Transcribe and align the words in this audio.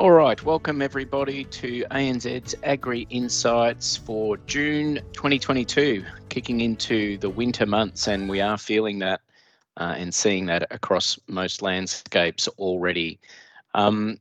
All 0.00 0.12
right, 0.12 0.42
welcome 0.42 0.80
everybody 0.80 1.44
to 1.44 1.84
ANZ's 1.90 2.54
Agri 2.62 3.06
Insights 3.10 3.98
for 3.98 4.38
June 4.46 4.94
2022, 5.12 6.02
kicking 6.30 6.62
into 6.62 7.18
the 7.18 7.28
winter 7.28 7.66
months, 7.66 8.08
and 8.08 8.26
we 8.26 8.40
are 8.40 8.56
feeling 8.56 9.00
that 9.00 9.20
uh, 9.76 9.94
and 9.98 10.14
seeing 10.14 10.46
that 10.46 10.66
across 10.70 11.18
most 11.28 11.60
landscapes 11.60 12.48
already. 12.48 13.20
Um, 13.74 14.18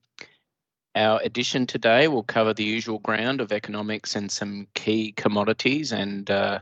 our 0.96 1.22
edition 1.22 1.66
today 1.66 2.10
will 2.10 2.24
cover 2.24 2.54
the 2.54 2.66
usual 2.66 3.00
ground 3.00 3.40
of 3.40 3.54
economics 3.54 4.18
and 4.18 4.30
some 4.30 4.68
key 4.74 5.14
commodities, 5.14 5.94
and 5.94 6.30
uh, 6.30 6.60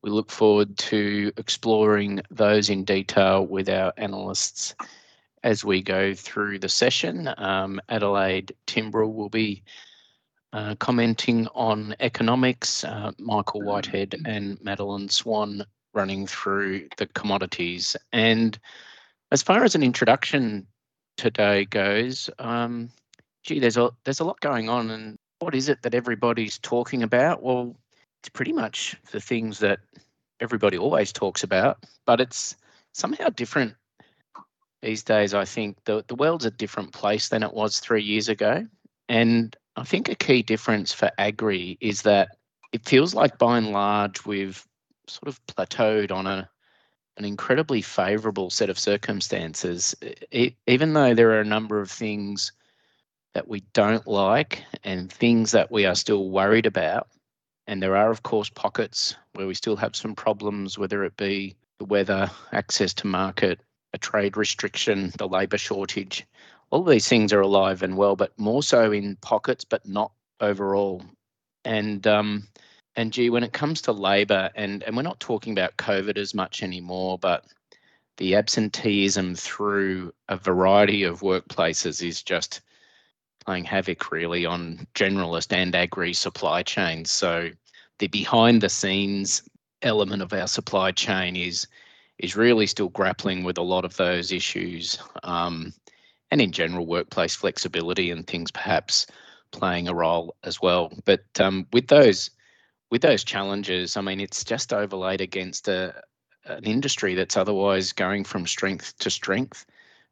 we 0.00 0.08
look 0.08 0.30
forward 0.30 0.78
to 0.78 1.30
exploring 1.36 2.22
those 2.30 2.70
in 2.70 2.84
detail 2.84 3.44
with 3.44 3.68
our 3.68 3.92
analysts 3.98 4.74
as 5.44 5.62
we 5.62 5.82
go 5.82 6.14
through 6.14 6.58
the 6.58 6.68
session. 6.68 7.30
Um, 7.36 7.80
Adelaide 7.90 8.52
Timbrell 8.66 9.14
will 9.14 9.28
be 9.28 9.62
uh, 10.54 10.74
commenting 10.76 11.46
on 11.54 11.94
economics, 12.00 12.82
uh, 12.82 13.12
Michael 13.18 13.60
Whitehead 13.62 14.16
and 14.24 14.58
Madeline 14.64 15.08
Swan 15.08 15.64
running 15.92 16.26
through 16.26 16.88
the 16.96 17.06
commodities. 17.08 17.94
And 18.12 18.58
as 19.30 19.42
far 19.42 19.64
as 19.64 19.74
an 19.74 19.82
introduction 19.82 20.66
today 21.18 21.66
goes, 21.66 22.30
um, 22.38 22.88
gee, 23.42 23.60
there's 23.60 23.76
a 23.76 23.90
there's 24.04 24.20
a 24.20 24.24
lot 24.24 24.40
going 24.40 24.68
on, 24.68 24.90
and 24.90 25.18
what 25.40 25.54
is 25.54 25.68
it 25.68 25.82
that 25.82 25.94
everybody's 25.94 26.58
talking 26.58 27.02
about? 27.02 27.42
Well, 27.42 27.76
it's 28.22 28.30
pretty 28.30 28.52
much 28.52 28.96
the 29.10 29.20
things 29.20 29.58
that 29.58 29.80
everybody 30.40 30.78
always 30.78 31.12
talks 31.12 31.42
about, 31.42 31.84
but 32.06 32.20
it's 32.20 32.56
somehow 32.92 33.28
different 33.28 33.74
these 34.84 35.02
days, 35.02 35.32
I 35.32 35.44
think 35.44 35.82
the, 35.84 36.04
the 36.06 36.14
world's 36.14 36.44
a 36.44 36.50
different 36.50 36.92
place 36.92 37.28
than 37.28 37.42
it 37.42 37.54
was 37.54 37.80
three 37.80 38.02
years 38.02 38.28
ago. 38.28 38.66
And 39.08 39.56
I 39.76 39.84
think 39.84 40.08
a 40.08 40.14
key 40.14 40.42
difference 40.42 40.92
for 40.92 41.10
agri 41.18 41.78
is 41.80 42.02
that 42.02 42.36
it 42.72 42.84
feels 42.84 43.14
like 43.14 43.38
by 43.38 43.58
and 43.58 43.72
large 43.72 44.26
we've 44.26 44.64
sort 45.06 45.28
of 45.28 45.44
plateaued 45.46 46.12
on 46.12 46.26
a 46.26 46.48
an 47.16 47.24
incredibly 47.24 47.80
favourable 47.80 48.50
set 48.50 48.68
of 48.68 48.76
circumstances, 48.76 49.94
it, 50.32 50.54
even 50.66 50.94
though 50.94 51.14
there 51.14 51.30
are 51.30 51.40
a 51.40 51.44
number 51.44 51.80
of 51.80 51.88
things 51.88 52.50
that 53.34 53.46
we 53.46 53.60
don't 53.72 54.06
like 54.08 54.64
and 54.82 55.12
things 55.12 55.52
that 55.52 55.70
we 55.70 55.86
are 55.86 55.94
still 55.94 56.28
worried 56.28 56.66
about. 56.66 57.06
And 57.68 57.80
there 57.80 57.96
are, 57.96 58.10
of 58.10 58.24
course, 58.24 58.50
pockets 58.50 59.14
where 59.34 59.46
we 59.46 59.54
still 59.54 59.76
have 59.76 59.94
some 59.94 60.16
problems, 60.16 60.76
whether 60.76 61.04
it 61.04 61.16
be 61.16 61.54
the 61.78 61.84
weather, 61.84 62.28
access 62.50 62.92
to 62.94 63.06
market, 63.06 63.60
a 63.94 63.98
trade 63.98 64.36
restriction, 64.36 65.12
the 65.18 65.28
labour 65.28 65.56
shortage. 65.56 66.26
All 66.70 66.80
of 66.80 66.88
these 66.88 67.08
things 67.08 67.32
are 67.32 67.40
alive 67.40 67.82
and 67.82 67.96
well, 67.96 68.16
but 68.16 68.36
more 68.38 68.62
so 68.62 68.90
in 68.90 69.16
pockets, 69.22 69.64
but 69.64 69.86
not 69.88 70.12
overall. 70.40 71.02
And 71.64 72.06
um, 72.06 72.48
and 72.96 73.12
gee, 73.12 73.30
when 73.30 73.44
it 73.44 73.52
comes 73.52 73.80
to 73.82 73.92
labour, 73.92 74.50
and 74.56 74.82
and 74.82 74.96
we're 74.96 75.02
not 75.02 75.20
talking 75.20 75.52
about 75.52 75.76
COVID 75.76 76.18
as 76.18 76.34
much 76.34 76.62
anymore, 76.62 77.18
but 77.18 77.46
the 78.16 78.34
absenteeism 78.34 79.36
through 79.36 80.12
a 80.28 80.36
variety 80.36 81.04
of 81.04 81.20
workplaces 81.20 82.06
is 82.06 82.22
just 82.22 82.60
playing 83.44 83.64
havoc 83.64 84.10
really 84.10 84.44
on 84.44 84.86
generalist 84.94 85.52
and 85.52 85.74
agri 85.74 86.12
supply 86.12 86.62
chains. 86.62 87.10
So 87.10 87.50
the 88.00 88.08
behind 88.08 88.60
the 88.60 88.68
scenes 88.68 89.42
element 89.82 90.22
of 90.22 90.32
our 90.32 90.48
supply 90.48 90.90
chain 90.90 91.36
is 91.36 91.66
is 92.18 92.36
really 92.36 92.66
still 92.66 92.88
grappling 92.88 93.44
with 93.44 93.58
a 93.58 93.62
lot 93.62 93.84
of 93.84 93.96
those 93.96 94.32
issues 94.32 94.98
um, 95.22 95.72
and 96.30 96.40
in 96.40 96.52
general 96.52 96.86
workplace 96.86 97.34
flexibility 97.34 98.10
and 98.10 98.26
things 98.26 98.50
perhaps 98.50 99.06
playing 99.50 99.88
a 99.88 99.94
role 99.94 100.36
as 100.44 100.60
well. 100.60 100.92
But 101.04 101.24
um, 101.38 101.66
with 101.72 101.88
those 101.88 102.30
with 102.90 103.02
those 103.02 103.24
challenges, 103.24 103.96
I 103.96 104.02
mean, 104.02 104.20
it's 104.20 104.44
just 104.44 104.72
overlaid 104.72 105.20
against 105.20 105.66
a, 105.68 106.00
an 106.44 106.64
industry 106.64 107.14
that's 107.14 107.36
otherwise 107.36 107.92
going 107.92 108.24
from 108.24 108.46
strength 108.46 108.96
to 108.98 109.10
strength. 109.10 109.66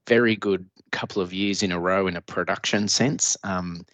Very 0.08 0.34
good 0.34 0.68
couple 0.90 1.22
of 1.22 1.32
years 1.32 1.62
in 1.62 1.72
a 1.72 1.80
row 1.80 2.06
in 2.06 2.16
a 2.16 2.20
production 2.20 2.88
sense. 2.88 3.36
Um, 3.44 3.84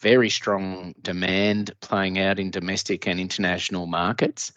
very 0.00 0.30
strong 0.30 0.94
demand 1.02 1.72
playing 1.80 2.18
out 2.18 2.38
in 2.38 2.50
domestic 2.50 3.06
and 3.06 3.20
international 3.20 3.86
markets. 3.86 4.52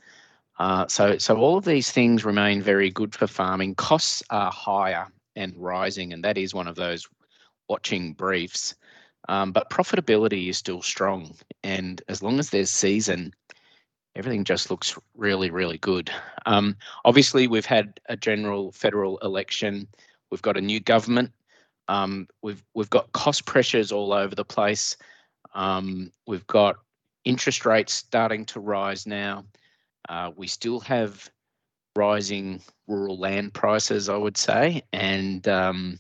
Uh, 0.63 0.88
so, 0.88 1.18
so 1.18 1.35
all 1.35 1.57
of 1.57 1.66
these 1.66 1.91
things 1.91 2.24
remain 2.24 2.62
very 2.62 2.90
good 2.90 3.13
for 3.13 3.28
farming. 3.28 3.75
Costs 3.75 4.24
are 4.29 4.50
higher 4.50 5.07
and 5.35 5.53
rising, 5.57 6.13
and 6.13 6.24
that 6.24 6.38
is 6.38 6.53
one 6.53 6.69
of 6.69 6.78
those 6.78 7.06
watching 7.68 8.13
briefs. 8.13 8.74
Um, 9.28 9.51
but 9.51 9.69
profitability 9.69 10.47
is 10.47 10.57
still 10.57 10.81
strong, 10.81 11.35
and 11.66 12.01
as 12.07 12.24
long 12.24 12.40
as 12.40 12.50
there's 12.50 12.69
season, 12.69 13.34
everything 14.16 14.46
just 14.46 14.72
looks 14.72 14.97
really, 15.18 15.51
really 15.51 15.79
good. 15.79 16.09
Um, 16.46 16.78
obviously, 17.03 17.45
we've 17.45 17.66
had 17.66 18.00
a 18.07 18.16
general 18.16 18.72
federal 18.72 19.18
election. 19.18 19.85
We've 20.31 20.41
got 20.41 20.56
a 20.56 20.62
new 20.62 20.80
government. 20.80 21.34
Um, 21.90 22.30
we've 22.41 22.63
we've 22.74 22.90
got 22.90 23.12
cost 23.12 23.45
pressures 23.45 23.91
all 23.91 24.13
over 24.13 24.34
the 24.34 24.45
place. 24.45 24.95
Um, 25.53 26.13
we've 26.25 26.47
got 26.47 26.78
interest 27.25 27.66
rates 27.66 27.91
starting 27.91 28.45
to 28.45 28.62
rise 28.62 29.06
now. 29.06 29.44
Uh, 30.09 30.31
we 30.36 30.47
still 30.47 30.80
have 30.81 31.30
rising 31.96 32.62
rural 32.88 33.18
land 33.18 33.53
prices, 33.53 34.09
I 34.09 34.18
would 34.18 34.38
say, 34.38 34.81
and 34.91 35.47
um, 35.47 36.00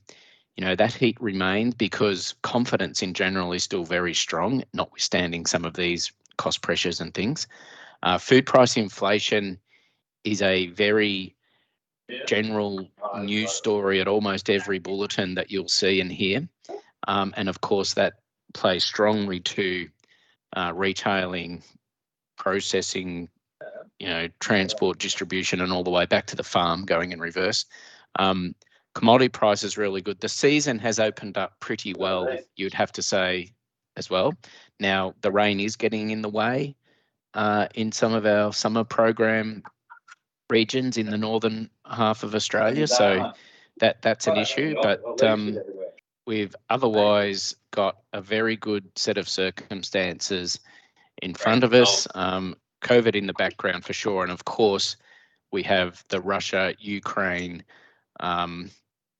you 0.57 0.65
know 0.65 0.75
that 0.75 0.93
heat 0.93 1.17
remains 1.21 1.75
because 1.75 2.35
confidence 2.41 3.01
in 3.01 3.13
general 3.13 3.53
is 3.53 3.63
still 3.63 3.83
very 3.85 4.13
strong, 4.13 4.63
notwithstanding 4.73 5.45
some 5.45 5.65
of 5.65 5.73
these 5.73 6.11
cost 6.37 6.61
pressures 6.61 6.99
and 6.99 7.13
things. 7.13 7.47
Uh, 8.03 8.17
food 8.17 8.45
price 8.45 8.75
inflation 8.75 9.57
is 10.23 10.41
a 10.41 10.67
very 10.67 11.35
general 12.27 12.89
news 13.19 13.51
story 13.51 14.01
at 14.01 14.07
almost 14.07 14.49
every 14.49 14.79
bulletin 14.79 15.35
that 15.35 15.51
you'll 15.51 15.69
see 15.69 16.01
and 16.01 16.11
hear, 16.11 16.47
um, 17.07 17.33
and 17.37 17.49
of 17.49 17.61
course 17.61 17.93
that 17.93 18.13
plays 18.53 18.83
strongly 18.83 19.39
to 19.39 19.87
uh, 20.55 20.71
retailing, 20.75 21.63
processing, 22.37 23.29
you 23.99 24.07
know, 24.07 24.27
transport, 24.39 24.99
distribution, 24.99 25.61
and 25.61 25.71
all 25.71 25.83
the 25.83 25.89
way 25.89 26.05
back 26.05 26.27
to 26.27 26.35
the 26.35 26.43
farm 26.43 26.85
going 26.85 27.11
in 27.11 27.19
reverse. 27.19 27.65
Um, 28.17 28.55
commodity 28.93 29.29
price 29.29 29.63
is 29.63 29.77
really 29.77 30.01
good. 30.01 30.19
The 30.19 30.29
season 30.29 30.79
has 30.79 30.99
opened 30.99 31.37
up 31.37 31.59
pretty 31.59 31.93
well, 31.93 32.27
you'd 32.55 32.73
have 32.73 32.91
to 32.93 33.01
say 33.01 33.53
as 33.95 34.09
well. 34.09 34.33
Now, 34.79 35.13
the 35.21 35.31
rain 35.31 35.59
is 35.59 35.75
getting 35.75 36.09
in 36.09 36.21
the 36.21 36.29
way 36.29 36.75
uh, 37.33 37.67
in 37.75 37.91
some 37.91 38.13
of 38.13 38.25
our 38.25 38.53
summer 38.53 38.83
program 38.83 39.63
regions 40.49 40.97
in 40.97 41.09
the 41.09 41.17
northern 41.17 41.69
half 41.89 42.23
of 42.23 42.35
Australia. 42.35 42.87
So 42.87 43.33
that 43.79 44.01
that's 44.01 44.27
an 44.27 44.37
issue, 44.37 44.75
but 44.81 45.23
um, 45.23 45.57
we've 46.27 46.55
otherwise 46.69 47.55
got 47.71 47.97
a 48.13 48.21
very 48.21 48.55
good 48.55 48.85
set 48.95 49.17
of 49.17 49.27
circumstances 49.27 50.59
in 51.21 51.33
front 51.33 51.63
of 51.63 51.73
us. 51.73 52.07
Um, 52.13 52.55
COVID 52.83 53.15
in 53.15 53.27
the 53.27 53.33
background 53.33 53.83
for 53.85 53.93
sure. 53.93 54.23
And 54.23 54.31
of 54.31 54.45
course, 54.45 54.97
we 55.51 55.63
have 55.63 56.03
the 56.09 56.21
Russia 56.21 56.75
Ukraine 56.79 57.63
um, 58.19 58.69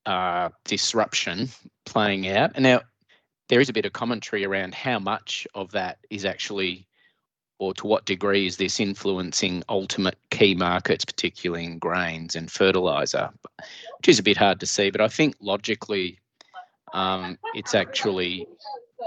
uh, 0.06 0.50
disruption 0.66 1.50
playing 1.86 2.28
out. 2.28 2.52
And 2.56 2.64
now 2.64 2.82
there 3.50 3.62
is 3.62 3.70
a 3.70 3.74
bit 3.74 3.86
of 3.86 3.94
commentary 3.94 4.46
around 4.46 4.74
how 4.74 5.00
much 5.00 5.48
of 5.56 5.72
that 5.72 6.00
is 6.10 6.26
actually, 6.26 6.88
or 7.60 7.74
to 7.76 7.88
what 7.88 8.06
degree 8.06 8.48
is 8.48 8.58
this 8.58 8.80
influencing 8.80 9.64
ultimate 9.70 10.18
key 10.32 10.56
markets, 10.56 11.06
particularly 11.06 11.66
in 11.66 11.80
grains 11.80 12.36
and 12.36 12.52
fertilizer, 12.52 13.30
which 13.98 14.10
is 14.10 14.20
a 14.20 14.24
bit 14.24 14.38
hard 14.38 14.60
to 14.60 14.66
see. 14.66 14.90
But 14.90 15.02
I 15.02 15.08
think 15.08 15.36
logically, 15.40 16.20
um, 16.94 17.38
it's 17.54 17.76
actually 17.76 18.48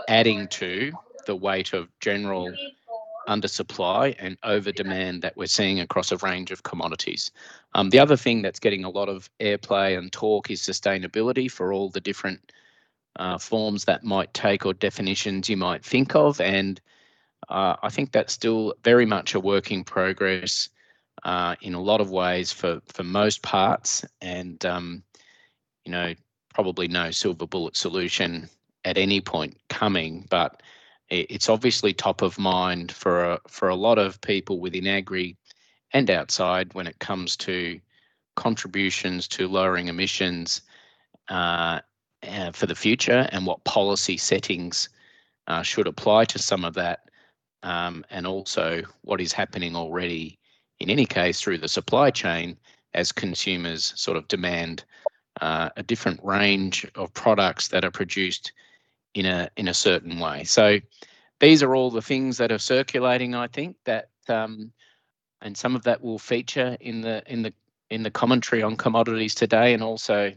adding 0.09 0.49
to 0.49 0.93
the 1.27 1.37
weight 1.37 1.73
of 1.73 1.89
general 2.01 2.53
undersupply 3.27 4.15
and 4.19 4.37
over 4.43 4.73
demand 4.73 5.23
that 5.23 5.37
we're 5.37 5.47
seeing 5.47 5.81
across 5.81 6.13
a 6.13 6.17
range 6.19 6.51
of 6.51 6.63
commodities. 6.63 7.31
Um, 7.75 7.91
the 7.91 7.99
other 7.99 8.17
thing 8.17 8.43
that's 8.43 8.61
getting 8.61 8.85
a 8.85 8.91
lot 8.91 9.09
of 9.09 9.31
airplay 9.41 9.99
and 9.99 10.13
talk 10.13 10.51
is 10.51 10.61
sustainability 10.61 11.51
for 11.51 11.73
all 11.73 11.91
the 11.91 12.01
different 12.01 12.53
uh, 13.17 13.39
forms 13.39 13.85
that 13.85 14.05
might 14.05 14.33
take 14.35 14.67
or 14.67 14.75
definitions 14.75 15.49
you 15.49 15.57
might 15.57 15.85
think 15.85 16.15
of. 16.15 16.41
And 16.41 16.81
uh, 17.49 17.77
I 17.83 17.89
think 17.89 18.13
that's 18.13 18.33
still 18.33 18.75
very 18.85 19.07
much 19.07 19.35
a 19.35 19.41
work 19.41 19.71
in 19.71 19.85
progress 19.85 20.69
uh, 21.25 21.57
in 21.63 21.75
a 21.75 21.81
lot 21.81 22.01
of 22.01 22.11
ways 22.11 22.53
for, 22.53 22.81
for 22.87 23.03
most 23.03 23.43
parts. 23.43 24.05
And, 24.21 24.65
um, 24.67 25.03
you 25.85 25.93
know, 25.93 26.15
probably 26.55 26.89
no 26.89 27.11
silver 27.11 27.47
bullet 27.47 27.77
solution 27.77 28.49
at 28.85 28.97
any 28.97 29.21
point 29.21 29.57
coming, 29.69 30.27
but 30.31 30.63
it's 31.09 31.49
obviously 31.49 31.93
top 31.93 32.23
of 32.23 32.39
mind 32.39 32.91
for 32.91 33.33
a, 33.33 33.41
for 33.49 33.69
a 33.69 33.75
lot 33.75 33.99
of 33.99 34.21
people 34.21 34.59
within 34.59 34.87
agri 34.87 35.37
and 35.93 36.11
outside 36.11 36.75
when 36.75 36.87
it 36.87 36.99
comes 36.99 37.37
to 37.37 37.81
contributions 38.35 39.29
to 39.29 39.49
lowering 39.49 39.89
emissions 39.89 40.63
uh, 41.29 41.81
uh, 42.27 42.51
for 42.53 42.67
the 42.67 42.75
future 42.75 43.29
and 43.33 43.47
what 43.47 43.63
policy 43.65 44.17
settings 44.17 44.89
uh, 45.47 45.63
should 45.63 45.87
apply 45.87 46.25
to 46.25 46.39
some 46.39 46.65
of 46.65 46.75
that, 46.75 47.01
um, 47.63 48.05
and 48.11 48.27
also 48.27 48.83
what 49.03 49.21
is 49.21 49.33
happening 49.33 49.77
already, 49.77 50.39
in 50.81 50.91
any 50.91 51.07
case, 51.07 51.41
through 51.41 51.59
the 51.59 51.69
supply 51.69 52.11
chain 52.11 52.57
as 52.95 53.13
consumers 53.13 53.93
sort 53.97 54.17
of 54.17 54.27
demand 54.29 54.85
uh, 55.41 55.69
a 55.77 55.83
different 55.83 56.19
range 56.25 56.87
of 56.95 57.13
products 57.15 57.69
that 57.69 57.85
are 57.85 57.91
produced 57.91 58.53
in 59.17 59.27
a 59.27 59.51
in 59.57 59.69
a 59.69 59.75
certain 59.75 60.19
way. 60.19 60.45
So 60.45 60.79
these 61.41 61.63
are 61.63 61.75
all 61.75 61.91
the 61.91 62.03
things 62.03 62.37
that 62.39 62.53
are 62.53 62.59
circulating. 62.59 63.35
I 63.35 63.47
think 63.47 63.77
that 63.85 64.11
um, 64.29 64.73
and 65.41 65.57
some 65.57 65.75
of 65.75 65.83
that 65.85 66.03
will 66.03 66.19
feature 66.19 66.77
in 66.81 67.01
the 67.01 67.23
in 67.27 67.43
the 67.43 67.53
in 67.91 68.03
the 68.03 68.11
commentary 68.11 68.63
on 68.63 68.77
commodities 68.77 69.35
today, 69.35 69.73
and 69.73 69.83
also 69.83 70.33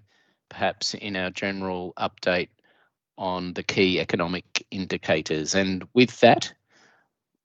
perhaps 0.49 0.93
in 0.93 1.15
our 1.15 1.29
general 1.29 1.93
update 1.97 2.49
on 3.17 3.53
the 3.53 3.63
key 3.63 3.99
economic 3.99 4.65
indicators. 4.71 5.53
And 5.53 5.85
with 5.93 6.19
that, 6.21 6.53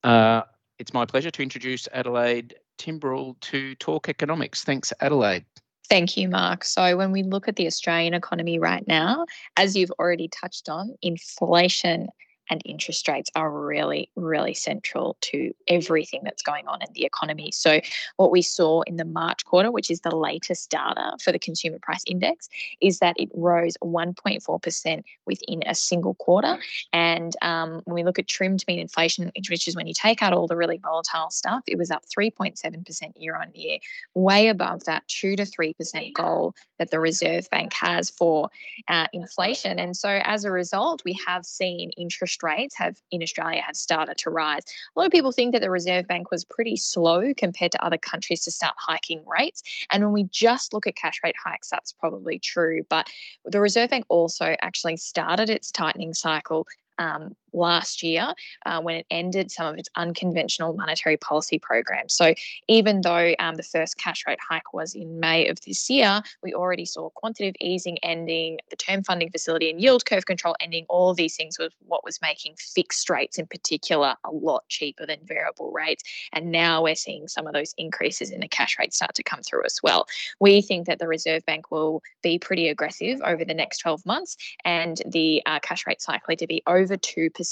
uh, 0.05 0.43
it's 0.79 0.95
my 0.95 1.05
pleasure 1.05 1.33
to 1.33 1.43
introduce 1.43 1.89
Adelaide 1.93 2.55
Timbrell 2.79 3.39
to 3.41 3.75
talk 3.77 4.09
economics. 4.09 4.63
Thanks, 4.63 4.93
Adelaide. 5.01 5.45
Thank 5.89 6.17
you, 6.17 6.29
Mark. 6.29 6.65
So, 6.65 6.97
when 6.97 7.13
we 7.13 7.23
look 7.23 7.47
at 7.47 7.57
the 7.57 7.67
Australian 7.67 8.15
economy 8.15 8.59
right 8.59 8.87
now, 8.87 9.27
as 9.57 9.77
you've 9.77 9.93
already 9.93 10.29
touched 10.29 10.69
on, 10.69 10.97
inflation 11.03 12.09
and 12.51 12.63
interest 12.65 13.09
rates 13.09 13.31
are 13.35 13.51
really, 13.51 14.11
really 14.17 14.55
central 14.55 15.17
to 15.23 15.55
everything 15.69 16.21
that's 16.25 16.43
going 16.43 16.67
on 16.69 16.83
in 16.83 16.89
the 16.95 17.05
economy. 17.05 17.51
So, 17.53 17.81
what 18.17 18.31
we 18.31 18.43
saw 18.43 18.83
in 18.83 18.97
the 18.97 19.05
March 19.05 19.45
quarter, 19.45 19.71
which 19.71 19.91
is 19.91 20.01
the 20.01 20.15
latest 20.15 20.71
data 20.71 21.13
for 21.23 21.33
the 21.33 21.39
Consumer 21.39 21.79
Price 21.81 22.03
Index, 22.07 22.49
is 22.81 22.99
that 22.99 23.17
it 23.19 23.31
rose 23.35 23.77
1.4% 23.83 25.05
within 25.27 25.63
a 25.67 25.75
single 25.75 26.15
quarter. 26.15 26.59
And 26.93 27.35
um, 27.43 27.83
when 27.85 27.95
we 27.95 28.05
look 28.05 28.19
at 28.19 28.27
trimmed 28.27 28.65
mean 28.67 28.79
inflation, 28.79 29.31
which 29.49 29.69
is 29.69 29.77
when 29.77 29.87
you 29.87 29.95
take 29.95 30.23
out 30.23 30.33
all 30.33 30.47
the 30.47 30.57
really 30.57 30.79
volatile 30.79 31.31
stuff, 31.31 31.63
it 31.67 31.79
was 31.79 31.91
up 31.91 32.05
3.7% 32.17 33.13
year 33.17 33.37
on 33.37 33.51
year, 33.55 33.79
way 34.15 34.49
above 34.49 34.85
that 34.85 35.07
2 35.09 35.37
to 35.37 35.45
3% 35.45 36.13
goal 36.13 36.55
that 36.79 36.91
the 36.91 37.01
Reserve 37.01 37.49
Bank 37.51 37.73
has 37.73 38.11
for 38.11 38.51
uh, 38.89 39.07
inflation. 39.13 39.79
And 39.79 39.97
so, 39.97 40.09
as 40.25 40.45
a 40.45 40.51
result, 40.51 41.03
we 41.05 41.19
have 41.27 41.47
seen 41.47 41.91
interest 41.97 42.34
interest 42.35 42.43
rates 42.43 42.75
have 42.77 42.97
in 43.11 43.23
Australia 43.23 43.61
have 43.61 43.77
started 43.77 44.19
to 44.19 44.31
rise. 44.31 44.63
A 44.97 44.99
lot 44.99 45.07
of 45.07 45.13
people 45.13 45.33
think 45.33 45.53
that 45.53 45.61
the 45.61 45.71
Reserve 45.71 46.07
Bank 46.07 46.31
was 46.31 46.45
pretty 46.45 46.77
slow 46.77 47.33
compared 47.37 47.73
to 47.73 47.85
other 47.85 47.99
countries 47.99 48.43
to 48.45 48.51
start 48.51 48.75
hiking 48.79 49.23
rates. 49.27 49.63
And 49.91 50.03
when 50.03 50.13
we 50.13 50.25
just 50.25 50.73
look 50.73 50.87
at 50.87 50.97
cash 50.97 51.21
rate 51.23 51.37
hikes, 51.43 51.71
that's 51.71 51.93
probably 51.93 52.39
true. 52.39 52.83
But 52.89 53.09
the 53.45 53.61
Reserve 53.61 53.91
Bank 53.91 54.05
also 54.09 54.57
actually 54.63 54.97
started 54.97 55.51
its 55.51 55.71
tightening 55.71 56.15
cycle 56.15 56.67
um, 56.99 57.35
last 57.55 58.03
year 58.03 58.35
uh, 58.67 58.81
when 58.81 58.97
it 58.97 59.07
ended 59.11 59.51
some 59.51 59.67
of 59.67 59.79
its 59.79 59.89
unconventional 59.97 60.75
monetary 60.75 61.17
policy 61.17 61.59
programs. 61.59 62.15
So, 62.15 62.35
even 62.69 63.01
though 63.01 63.35
um, 63.39 63.55
the 63.55 63.63
first 63.63 63.97
cash 63.97 64.25
rate 64.27 64.39
hike 64.47 64.75
was 64.75 64.95
in 64.95 65.21
May 65.21 65.49
of 65.49 65.61
this 65.63 65.89
year, 65.89 66.23
we 66.43 66.53
already 66.55 66.85
saw 66.85 67.11
quantitative 67.11 67.57
easing 67.61 67.99
ending, 68.03 68.59
the 68.71 68.77
term 68.77 69.03
funding 69.03 69.31
facility 69.31 69.71
and 69.71 69.81
yield 69.81 70.05
curve 70.05 70.27
control 70.27 70.57
ending. 70.61 70.87
All 70.89 71.11
of 71.11 71.17
these 71.17 71.37
things 71.37 71.59
was 71.59 71.73
what 71.87 72.05
was 72.05 72.21
making 72.21 72.55
fixed 72.59 73.09
rates 73.09 73.39
in 73.39 73.47
particular 73.47 74.17
a 74.25 74.31
lot 74.31 74.65
cheaper 74.69 75.07
than 75.07 75.19
variable 75.25 75.71
rates. 75.71 76.03
And 76.33 76.51
now 76.51 76.83
we're 76.83 76.95
seeing 76.95 77.29
some 77.29 77.47
of 77.47 77.53
those 77.53 77.75
increases 77.79 78.31
in 78.31 78.41
the 78.41 78.49
cash 78.49 78.77
rate 78.79 78.93
start 78.93 79.15
to 79.15 79.23
come 79.23 79.43
through 79.43 79.65
as 79.65 79.81
well. 79.83 80.07
We 80.41 80.61
think 80.61 80.87
that 80.87 80.99
the 80.99 81.09
Reserve 81.09 81.45
Bank 81.47 81.71
will 81.71 82.03
be 82.23 82.39
pretty 82.39 82.69
aggressive 82.69 83.21
over 83.25 83.45
the 83.45 83.55
next 83.55 83.79
12 83.79 84.05
months 84.05 84.37
and 84.65 85.01
the 85.07 85.43
uh, 85.47 85.61
cash 85.61 85.87
rate 85.87 86.03
likely 86.09 86.37
to 86.37 86.47
be 86.47 86.63
over 86.67 86.97
2% 86.97 87.44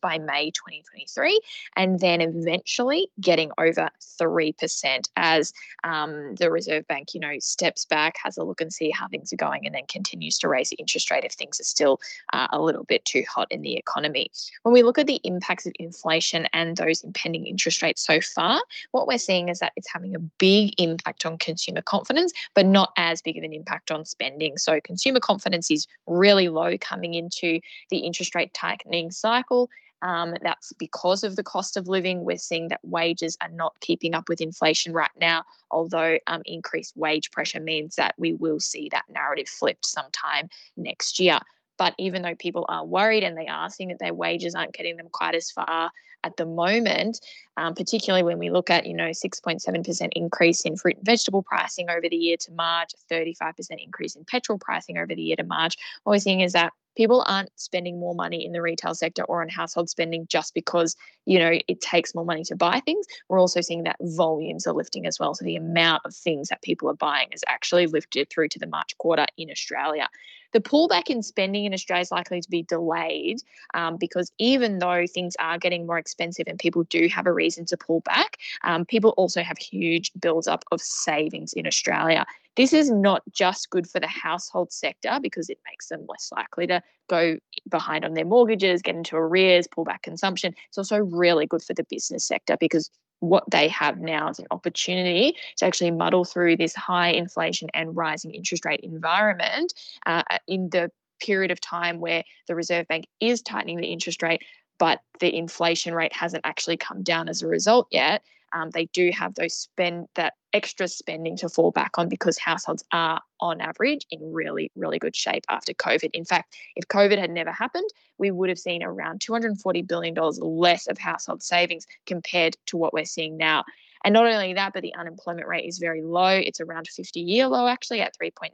by 0.00 0.18
May 0.18 0.50
2023, 0.50 1.40
and 1.76 2.00
then 2.00 2.20
eventually 2.20 3.08
getting 3.20 3.50
over 3.58 3.90
3% 4.20 5.08
as 5.16 5.52
um, 5.84 6.34
the 6.36 6.50
Reserve 6.50 6.86
Bank, 6.86 7.14
you 7.14 7.20
know, 7.20 7.38
steps 7.38 7.84
back, 7.84 8.16
has 8.22 8.36
a 8.36 8.44
look 8.44 8.60
and 8.60 8.72
see 8.72 8.90
how 8.90 9.08
things 9.08 9.32
are 9.32 9.36
going, 9.36 9.66
and 9.66 9.74
then 9.74 9.86
continues 9.88 10.38
to 10.38 10.48
raise 10.48 10.70
the 10.70 10.76
interest 10.76 11.10
rate 11.10 11.24
if 11.24 11.32
things 11.32 11.60
are 11.60 11.64
still 11.64 12.00
uh, 12.32 12.48
a 12.52 12.60
little 12.60 12.84
bit 12.84 13.04
too 13.04 13.24
hot 13.32 13.48
in 13.50 13.62
the 13.62 13.74
economy. 13.76 14.30
When 14.62 14.72
we 14.72 14.82
look 14.82 14.98
at 14.98 15.06
the 15.06 15.20
impacts 15.24 15.66
of 15.66 15.72
inflation 15.78 16.46
and 16.52 16.76
those 16.76 17.02
impending 17.02 17.46
interest 17.46 17.82
rates 17.82 18.04
so 18.04 18.20
far, 18.20 18.62
what 18.92 19.06
we're 19.06 19.18
seeing 19.18 19.48
is 19.48 19.58
that 19.60 19.72
it's 19.76 19.90
having 19.92 20.14
a 20.14 20.18
big 20.18 20.74
impact 20.78 21.26
on 21.26 21.38
consumer 21.38 21.82
confidence, 21.82 22.32
but 22.54 22.66
not 22.66 22.92
as 22.96 23.22
big 23.22 23.36
of 23.36 23.44
an 23.44 23.52
impact 23.52 23.90
on 23.90 24.04
spending. 24.04 24.58
So 24.58 24.80
consumer 24.82 25.20
confidence 25.20 25.70
is 25.70 25.86
really 26.06 26.48
low 26.48 26.76
coming 26.78 27.14
into 27.14 27.60
the 27.90 27.98
interest 27.98 28.34
rate 28.34 28.52
tightening 28.54 29.10
cycle 29.10 29.39
cycle. 29.40 29.68
Um, 30.02 30.34
that's 30.42 30.72
because 30.78 31.24
of 31.24 31.36
the 31.36 31.42
cost 31.42 31.76
of 31.76 31.86
living. 31.86 32.24
We're 32.24 32.38
seeing 32.38 32.68
that 32.68 32.80
wages 32.82 33.36
are 33.42 33.50
not 33.50 33.78
keeping 33.80 34.14
up 34.14 34.28
with 34.28 34.40
inflation 34.40 34.92
right 34.94 35.10
now, 35.20 35.44
although 35.70 36.18
um, 36.26 36.42
increased 36.46 36.96
wage 36.96 37.30
pressure 37.30 37.60
means 37.60 37.96
that 37.96 38.14
we 38.16 38.32
will 38.32 38.60
see 38.60 38.88
that 38.92 39.04
narrative 39.10 39.48
flipped 39.48 39.84
sometime 39.84 40.48
next 40.76 41.20
year. 41.20 41.38
But 41.76 41.94
even 41.98 42.22
though 42.22 42.34
people 42.34 42.64
are 42.68 42.84
worried 42.84 43.24
and 43.24 43.36
they 43.36 43.46
are 43.46 43.68
seeing 43.68 43.90
that 43.90 43.98
their 43.98 44.14
wages 44.14 44.54
aren't 44.54 44.72
getting 44.72 44.96
them 44.96 45.08
quite 45.10 45.34
as 45.34 45.50
far 45.50 45.90
at 46.24 46.36
the 46.36 46.44
moment, 46.44 47.20
um, 47.56 47.74
particularly 47.74 48.22
when 48.22 48.38
we 48.38 48.50
look 48.50 48.68
at, 48.68 48.86
you 48.86 48.94
know, 48.94 49.08
6.7% 49.08 50.08
increase 50.12 50.62
in 50.62 50.76
fruit 50.76 50.96
and 50.96 51.06
vegetable 51.06 51.42
pricing 51.42 51.88
over 51.88 52.08
the 52.08 52.16
year 52.16 52.36
to 52.38 52.52
March, 52.52 52.92
35% 53.10 53.54
increase 53.82 54.16
in 54.16 54.24
petrol 54.24 54.58
pricing 54.58 54.98
over 54.98 55.14
the 55.14 55.22
year 55.22 55.36
to 55.36 55.44
March, 55.44 55.76
what 56.04 56.12
we're 56.12 56.18
seeing 56.18 56.40
is 56.40 56.52
that 56.52 56.72
people 56.96 57.24
aren't 57.26 57.50
spending 57.58 57.98
more 57.98 58.14
money 58.14 58.44
in 58.44 58.52
the 58.52 58.62
retail 58.62 58.94
sector 58.94 59.24
or 59.24 59.42
on 59.42 59.48
household 59.48 59.88
spending 59.88 60.26
just 60.28 60.54
because 60.54 60.96
you 61.26 61.38
know 61.38 61.52
it 61.68 61.80
takes 61.80 62.14
more 62.14 62.24
money 62.24 62.44
to 62.44 62.56
buy 62.56 62.80
things. 62.80 63.06
We're 63.28 63.40
also 63.40 63.60
seeing 63.60 63.84
that 63.84 63.96
volumes 64.00 64.66
are 64.66 64.74
lifting 64.74 65.06
as 65.06 65.18
well. 65.18 65.34
So 65.34 65.44
the 65.44 65.56
amount 65.56 66.02
of 66.04 66.14
things 66.14 66.48
that 66.48 66.62
people 66.62 66.88
are 66.88 66.94
buying 66.94 67.28
is 67.32 67.44
actually 67.46 67.86
lifted 67.86 68.28
through 68.30 68.48
to 68.48 68.58
the 68.58 68.66
march 68.66 68.96
quarter 68.98 69.26
in 69.36 69.50
australia 69.50 70.08
the 70.52 70.60
pullback 70.60 71.08
in 71.08 71.22
spending 71.22 71.64
in 71.64 71.72
australia 71.72 72.02
is 72.02 72.10
likely 72.10 72.40
to 72.40 72.50
be 72.50 72.62
delayed 72.62 73.38
um, 73.74 73.96
because 73.96 74.32
even 74.38 74.78
though 74.78 75.04
things 75.06 75.34
are 75.38 75.58
getting 75.58 75.86
more 75.86 75.98
expensive 75.98 76.46
and 76.46 76.58
people 76.58 76.84
do 76.84 77.08
have 77.08 77.26
a 77.26 77.32
reason 77.32 77.64
to 77.64 77.76
pull 77.76 78.00
back 78.00 78.36
um, 78.64 78.84
people 78.84 79.10
also 79.16 79.42
have 79.42 79.58
huge 79.58 80.10
builds 80.20 80.48
up 80.48 80.64
of 80.72 80.80
savings 80.80 81.52
in 81.52 81.66
australia 81.66 82.24
this 82.56 82.72
is 82.72 82.90
not 82.90 83.22
just 83.32 83.70
good 83.70 83.88
for 83.88 84.00
the 84.00 84.06
household 84.06 84.72
sector 84.72 85.18
because 85.22 85.48
it 85.48 85.58
makes 85.66 85.88
them 85.88 86.04
less 86.08 86.30
likely 86.34 86.66
to 86.66 86.82
go 87.08 87.38
behind 87.68 88.04
on 88.04 88.14
their 88.14 88.24
mortgages, 88.24 88.82
get 88.82 88.96
into 88.96 89.16
arrears, 89.16 89.66
pull 89.66 89.84
back 89.84 90.02
consumption. 90.02 90.54
It's 90.68 90.78
also 90.78 90.98
really 90.98 91.46
good 91.46 91.62
for 91.62 91.74
the 91.74 91.84
business 91.84 92.26
sector 92.26 92.56
because 92.58 92.90
what 93.20 93.44
they 93.50 93.68
have 93.68 93.98
now 93.98 94.28
is 94.28 94.38
an 94.38 94.46
opportunity 94.50 95.36
to 95.56 95.66
actually 95.66 95.90
muddle 95.90 96.24
through 96.24 96.56
this 96.56 96.74
high 96.74 97.10
inflation 97.10 97.68
and 97.74 97.96
rising 97.96 98.34
interest 98.34 98.64
rate 98.64 98.80
environment 98.80 99.72
uh, 100.06 100.22
in 100.48 100.70
the 100.70 100.90
period 101.20 101.50
of 101.50 101.60
time 101.60 102.00
where 102.00 102.24
the 102.48 102.54
Reserve 102.54 102.88
Bank 102.88 103.06
is 103.20 103.42
tightening 103.42 103.76
the 103.76 103.92
interest 103.92 104.22
rate, 104.22 104.42
but 104.78 105.00
the 105.20 105.34
inflation 105.34 105.94
rate 105.94 106.14
hasn't 106.14 106.44
actually 106.44 106.78
come 106.78 107.02
down 107.02 107.28
as 107.28 107.42
a 107.42 107.46
result 107.46 107.86
yet 107.90 108.22
um, 108.52 108.70
they 108.70 108.86
do 108.86 109.10
have 109.12 109.34
those 109.34 109.54
spend 109.54 110.06
that 110.14 110.34
extra 110.52 110.88
spending 110.88 111.36
to 111.36 111.48
fall 111.48 111.70
back 111.70 111.92
on 111.96 112.08
because 112.08 112.36
households 112.36 112.84
are 112.92 113.20
on 113.40 113.60
average 113.60 114.06
in 114.10 114.32
really 114.32 114.70
really 114.74 114.98
good 114.98 115.14
shape 115.14 115.44
after 115.48 115.72
covid 115.74 116.10
in 116.12 116.24
fact 116.24 116.56
if 116.76 116.86
covid 116.88 117.18
had 117.18 117.30
never 117.30 117.52
happened 117.52 117.88
we 118.18 118.30
would 118.30 118.48
have 118.48 118.58
seen 118.58 118.82
around 118.82 119.20
240 119.20 119.82
billion 119.82 120.14
dollars 120.14 120.38
less 120.40 120.88
of 120.88 120.98
household 120.98 121.42
savings 121.42 121.86
compared 122.06 122.56
to 122.66 122.76
what 122.76 122.92
we're 122.92 123.04
seeing 123.04 123.36
now 123.36 123.64
and 124.04 124.14
not 124.14 124.26
only 124.26 124.54
that, 124.54 124.72
but 124.72 124.82
the 124.82 124.94
unemployment 124.94 125.46
rate 125.46 125.66
is 125.66 125.78
very 125.78 126.02
low. 126.02 126.28
It's 126.28 126.60
around 126.60 126.88
50 126.88 127.20
year 127.20 127.48
low, 127.48 127.66
actually, 127.66 128.00
at 128.00 128.16
3.9% 128.16 128.50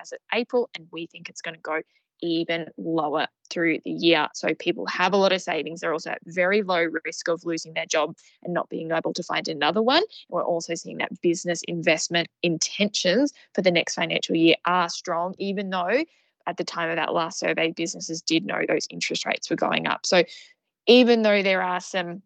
as 0.00 0.12
of 0.12 0.18
April. 0.32 0.70
And 0.74 0.86
we 0.90 1.06
think 1.06 1.28
it's 1.28 1.42
going 1.42 1.54
to 1.54 1.60
go 1.60 1.82
even 2.20 2.66
lower 2.76 3.26
through 3.50 3.78
the 3.84 3.90
year. 3.90 4.28
So 4.34 4.54
people 4.54 4.86
have 4.86 5.12
a 5.12 5.16
lot 5.16 5.32
of 5.32 5.40
savings. 5.40 5.80
They're 5.80 5.92
also 5.92 6.10
at 6.10 6.18
very 6.26 6.62
low 6.62 6.86
risk 7.04 7.28
of 7.28 7.44
losing 7.44 7.74
their 7.74 7.86
job 7.86 8.16
and 8.42 8.52
not 8.52 8.68
being 8.68 8.92
able 8.92 9.12
to 9.14 9.22
find 9.22 9.48
another 9.48 9.82
one. 9.82 10.02
We're 10.28 10.44
also 10.44 10.74
seeing 10.74 10.98
that 10.98 11.20
business 11.20 11.62
investment 11.66 12.28
intentions 12.42 13.32
for 13.54 13.62
the 13.62 13.70
next 13.70 13.94
financial 13.94 14.36
year 14.36 14.56
are 14.64 14.88
strong, 14.88 15.34
even 15.38 15.70
though 15.70 16.04
at 16.46 16.56
the 16.56 16.64
time 16.64 16.90
of 16.90 16.96
that 16.96 17.12
last 17.12 17.38
survey, 17.38 17.72
businesses 17.72 18.22
did 18.22 18.44
know 18.46 18.62
those 18.66 18.86
interest 18.90 19.26
rates 19.26 19.50
were 19.50 19.56
going 19.56 19.86
up. 19.86 20.06
So 20.06 20.24
even 20.86 21.22
though 21.22 21.42
there 21.42 21.62
are 21.62 21.80
some 21.80 22.22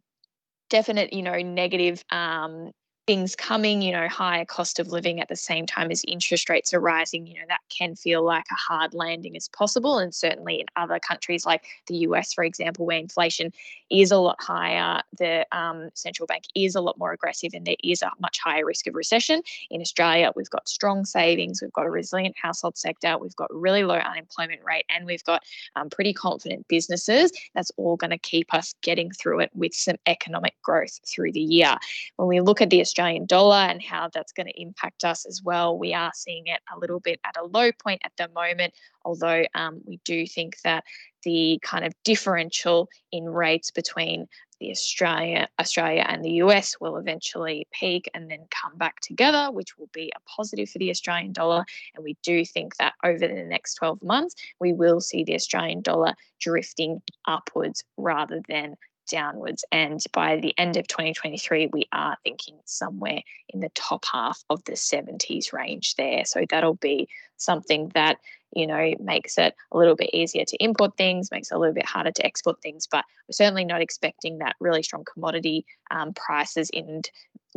definite, 0.70 1.12
you 1.12 1.22
know, 1.22 1.38
negative 1.42 2.04
um, 2.11 2.70
things 3.06 3.35
coming, 3.35 3.82
you 3.82 3.90
know, 3.90 4.06
higher 4.06 4.44
cost 4.44 4.78
of 4.78 4.88
living 4.88 5.21
at 5.21 5.28
the 5.28 5.37
same 5.37 5.66
time 5.66 5.90
as 5.90 6.04
interest 6.06 6.49
rates 6.49 6.73
are 6.73 6.80
rising, 6.80 7.26
you 7.26 7.35
know, 7.35 7.44
that 7.49 7.61
can 7.68 7.97
feel 7.97 8.25
like 8.25 8.44
a 8.52 8.54
hard 8.54 8.94
landing 8.94 9.37
as 9.37 9.49
possible. 9.49 9.99
And 9.99 10.14
certainly 10.14 10.61
in 10.61 10.66
other 10.76 11.00
countries 11.00 11.44
like 11.44 11.64
the 11.88 11.97
US, 11.99 12.32
for 12.32 12.44
example, 12.44 12.87
where 12.87 12.99
inflation 12.99 13.52
is 13.90 14.12
a 14.12 14.18
lot 14.18 14.40
higher, 14.40 15.02
the 15.18 15.44
um, 15.50 15.90
central 15.94 16.26
bank 16.28 16.44
is 16.54 16.76
a 16.76 16.80
lot 16.80 16.97
more 16.97 17.12
aggressive 17.12 17.50
and 17.54 17.66
there 17.66 17.76
is 17.82 18.02
a 18.02 18.11
much 18.21 18.38
higher 18.38 18.64
risk 18.64 18.87
of 18.87 18.94
recession. 18.94 19.42
In 19.71 19.80
Australia, 19.80 20.30
we've 20.37 20.50
got 20.50 20.68
strong 20.68 21.04
savings, 21.04 21.61
we've 21.61 21.73
got 21.73 21.87
a 21.87 21.90
resilient 21.90 22.37
household 22.40 22.78
sector, 22.78 23.18
we've 23.18 23.37
got 23.37 23.52
really 23.52 23.82
low 23.82 23.97
unemployment 23.97 24.61
rate, 24.64 24.85
and 24.88 25.06
we've 25.06 25.25
got 25.25 25.42
um, 25.75 25.90
pretty 25.90 26.12
confident 26.12 26.68
businesses. 26.68 27.32
That's 27.54 27.73
all 27.76 27.97
going 27.97 28.11
to 28.11 28.18
keep 28.18 28.54
us 28.54 28.75
getting 28.80 29.11
through 29.11 29.40
it 29.40 29.50
with 29.54 29.75
some 29.75 29.97
economic 30.06 30.54
growth 30.62 31.00
through 31.04 31.32
the 31.32 31.40
year. 31.40 31.76
When 32.16 32.28
we 32.28 32.40
look 32.40 32.62
at 32.62 32.71
the 32.71 32.80
Australian 32.92 33.25
dollar 33.25 33.56
and 33.56 33.82
how 33.82 34.11
that's 34.12 34.32
going 34.32 34.46
to 34.46 34.61
impact 34.61 35.02
us 35.02 35.25
as 35.25 35.40
well. 35.42 35.78
We 35.78 35.94
are 35.94 36.12
seeing 36.14 36.46
it 36.46 36.61
a 36.75 36.78
little 36.78 37.00
bit 37.00 37.20
at 37.25 37.38
a 37.38 37.44
low 37.44 37.72
point 37.72 38.02
at 38.04 38.12
the 38.18 38.28
moment, 38.34 38.75
although 39.02 39.44
um, 39.54 39.80
we 39.87 39.99
do 40.04 40.26
think 40.26 40.61
that 40.62 40.84
the 41.25 41.58
kind 41.62 41.87
of 41.87 41.94
differential 42.04 42.90
in 43.11 43.25
rates 43.25 43.70
between 43.70 44.26
the 44.61 44.70
Australia, 44.70 45.49
Australia 45.58 46.04
and 46.06 46.22
the 46.22 46.32
US 46.44 46.76
will 46.80 46.99
eventually 46.99 47.66
peak 47.72 48.11
and 48.12 48.30
then 48.30 48.46
come 48.50 48.76
back 48.76 49.00
together, 49.00 49.50
which 49.50 49.78
will 49.78 49.88
be 49.94 50.12
a 50.14 50.20
positive 50.28 50.68
for 50.68 50.78
the 50.78 50.90
Australian 50.90 51.32
dollar. 51.32 51.64
And 51.94 52.04
we 52.04 52.18
do 52.22 52.44
think 52.44 52.76
that 52.76 52.92
over 53.02 53.18
the 53.18 53.28
next 53.28 53.75
12 53.76 54.02
months, 54.02 54.34
we 54.61 54.75
will 54.75 55.00
see 55.00 55.25
the 55.25 55.34
Australian 55.34 55.80
dollar 55.80 56.14
drifting 56.40 57.00
upwards 57.26 57.82
rather 57.96 58.42
than 58.49 58.76
downwards. 59.11 59.64
And 59.73 60.00
by 60.12 60.37
the 60.37 60.54
end 60.59 60.76
of 60.76 60.87
2023, 60.87 61.71
we 61.73 61.88
are 61.92 62.16
thinking 62.25 62.59
somewhere 62.64 63.23
in 63.49 63.61
the 63.61 63.71
top 63.75 64.04
half 64.11 64.42
of 64.50 64.64
the 64.64 64.73
70s 64.73 65.52
range 65.52 65.94
there. 65.97 66.25
So 66.25 66.44
that'll 66.49 66.75
be 66.75 67.09
something 67.37 67.90
that, 67.94 68.18
you 68.54 68.66
know, 68.66 68.94
makes 69.00 69.38
it 69.38 69.54
a 69.73 69.78
little 69.78 69.97
bit 69.97 70.11
easier 70.12 70.44
to 70.44 70.56
import 70.62 70.97
things, 70.97 71.30
makes 71.30 71.50
it 71.50 71.54
a 71.54 71.59
little 71.59 71.75
bit 71.75 71.87
harder 71.87 72.12
to 72.12 72.26
export 72.26 72.61
things. 72.62 72.87
But 72.90 73.04
we're 73.28 73.32
certainly 73.32 73.64
not 73.64 73.80
expecting 73.80 74.38
that 74.38 74.56
really 74.61 74.82
strong 74.82 75.04
commodity 75.04 75.64
um, 75.90 76.12
prices 76.14 76.71
in 76.71 77.02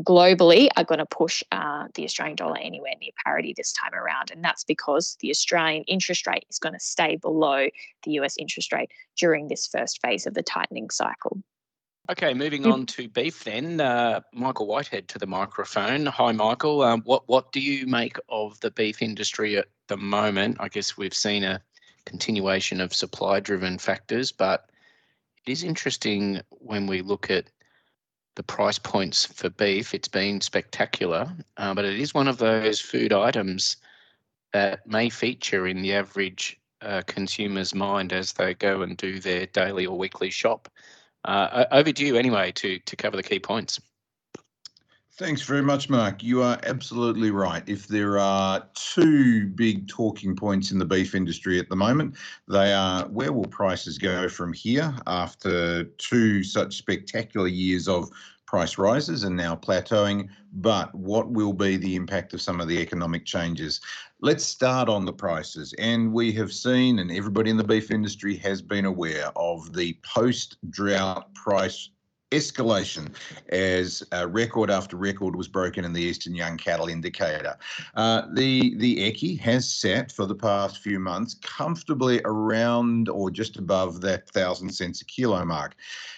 globally 0.01 0.67
are 0.75 0.83
going 0.83 0.99
to 0.99 1.05
push 1.05 1.41
uh, 1.51 1.87
the 1.95 2.03
Australian 2.03 2.35
dollar 2.35 2.57
anywhere 2.57 2.93
near 2.99 3.11
parity 3.25 3.53
this 3.55 3.71
time 3.71 3.93
around. 3.93 4.31
And 4.31 4.43
that's 4.43 4.63
because 4.63 5.17
the 5.21 5.29
Australian 5.29 5.83
interest 5.83 6.27
rate 6.27 6.45
is 6.49 6.59
going 6.59 6.73
to 6.73 6.79
stay 6.79 7.15
below 7.15 7.67
the 8.03 8.11
US 8.11 8.35
interest 8.37 8.73
rate 8.73 8.91
during 9.17 9.47
this 9.47 9.67
first 9.67 10.01
phase 10.01 10.25
of 10.25 10.33
the 10.33 10.43
tightening 10.43 10.89
cycle. 10.89 11.41
Okay, 12.07 12.35
moving 12.35 12.67
on 12.67 12.85
to 12.87 13.07
beef 13.07 13.43
then. 13.45 13.81
Uh, 13.81 14.21
Michael 14.31 14.67
Whitehead 14.67 15.07
to 15.07 15.17
the 15.17 15.25
microphone. 15.25 16.05
Hi, 16.05 16.31
Michael. 16.31 16.83
Um, 16.83 17.01
what 17.01 17.27
what 17.27 17.51
do 17.51 17.59
you 17.59 17.87
make 17.87 18.17
of 18.29 18.59
the 18.59 18.69
beef 18.69 19.01
industry 19.01 19.57
at 19.57 19.65
the 19.87 19.97
moment? 19.97 20.57
I 20.59 20.67
guess 20.67 20.97
we've 20.97 21.15
seen 21.15 21.43
a 21.43 21.61
continuation 22.05 22.79
of 22.79 22.93
supply-driven 22.93 23.79
factors, 23.79 24.31
but 24.31 24.69
it 25.47 25.51
is 25.51 25.63
interesting 25.63 26.41
when 26.49 26.85
we 26.85 27.01
look 27.01 27.31
at 27.31 27.49
the 28.35 28.43
price 28.43 28.77
points 28.77 29.25
for 29.25 29.49
beef. 29.49 29.95
It's 29.95 30.07
been 30.07 30.41
spectacular, 30.41 31.27
uh, 31.57 31.73
but 31.73 31.85
it 31.85 31.99
is 31.99 32.13
one 32.13 32.27
of 32.27 32.37
those 32.37 32.79
food 32.79 33.13
items 33.13 33.77
that 34.53 34.85
may 34.85 35.09
feature 35.09 35.65
in 35.65 35.81
the 35.81 35.95
average 35.95 36.59
uh, 36.81 37.01
consumer's 37.07 37.73
mind 37.73 38.13
as 38.13 38.33
they 38.33 38.53
go 38.53 38.83
and 38.83 38.95
do 38.95 39.19
their 39.19 39.47
daily 39.47 39.87
or 39.87 39.97
weekly 39.97 40.29
shop. 40.29 40.69
Uh, 41.25 41.65
over 41.71 41.91
to 41.91 42.05
you 42.05 42.15
anyway 42.15 42.51
to 42.51 42.79
to 42.79 42.95
cover 42.95 43.17
the 43.17 43.23
key 43.23 43.39
points. 43.39 43.79
Thanks 45.17 45.43
very 45.43 45.61
much, 45.61 45.89
Mark. 45.89 46.21
You 46.23 46.43
are 46.43 46.59
absolutely 46.63 47.31
right. 47.31 47.63
If 47.67 47.87
there 47.87 48.19
are 48.19 48.67
two 48.73 49.47
big 49.47 49.87
talking 49.87 50.35
points 50.35 50.71
in 50.71 50.77
the 50.77 50.83
beef 50.83 51.15
industry 51.15 51.57
at 51.57 51.69
the 51.69 51.75
moment, 51.75 52.15
they 52.49 52.73
are 52.73 53.07
where 53.07 53.31
will 53.31 53.45
prices 53.45 53.97
go 53.97 54.27
from 54.27 54.51
here 54.51 54.93
after 55.07 55.85
two 55.85 56.43
such 56.43 56.75
spectacular 56.75 57.47
years 57.47 57.87
of 57.87 58.09
price 58.45 58.77
rises 58.77 59.23
and 59.23 59.35
now 59.35 59.55
plateauing, 59.55 60.29
but 60.53 60.93
what 60.95 61.29
will 61.29 61.53
be 61.53 61.77
the 61.77 61.95
impact 61.95 62.33
of 62.33 62.41
some 62.41 62.61
of 62.61 62.67
the 62.67 62.77
economic 62.77 63.25
changes? 63.25 63.81
Let's 64.21 64.45
start 64.45 64.87
on 64.89 65.05
the 65.05 65.13
prices. 65.13 65.73
And 65.77 66.13
we 66.13 66.31
have 66.33 66.53
seen, 66.53 66.99
and 66.99 67.11
everybody 67.11 67.49
in 67.49 67.57
the 67.57 67.63
beef 67.63 67.91
industry 67.91 68.35
has 68.37 68.61
been 68.61 68.85
aware 68.85 69.31
of 69.35 69.73
the 69.73 69.97
post 70.03 70.57
drought 70.69 71.33
price 71.33 71.89
escalation 72.35 73.13
as 73.49 74.03
uh, 74.13 74.27
record 74.27 74.69
after 74.69 74.97
record 74.97 75.35
was 75.35 75.47
broken 75.47 75.85
in 75.85 75.93
the 75.93 76.01
Eastern 76.01 76.35
Young 76.35 76.57
Cattle 76.57 76.87
Indicator. 76.87 77.55
Uh, 77.95 78.23
the 78.33 78.75
the 78.75 79.11
EYCI 79.11 79.39
has 79.39 79.71
sat 79.71 80.11
for 80.11 80.25
the 80.25 80.35
past 80.35 80.79
few 80.79 80.99
months 80.99 81.35
comfortably 81.35 82.21
around 82.25 83.09
or 83.09 83.31
just 83.31 83.57
above 83.57 84.01
that 84.01 84.29
thousand 84.29 84.69
cents 84.69 85.01
a 85.01 85.05
kilo 85.05 85.43
mark. 85.45 85.75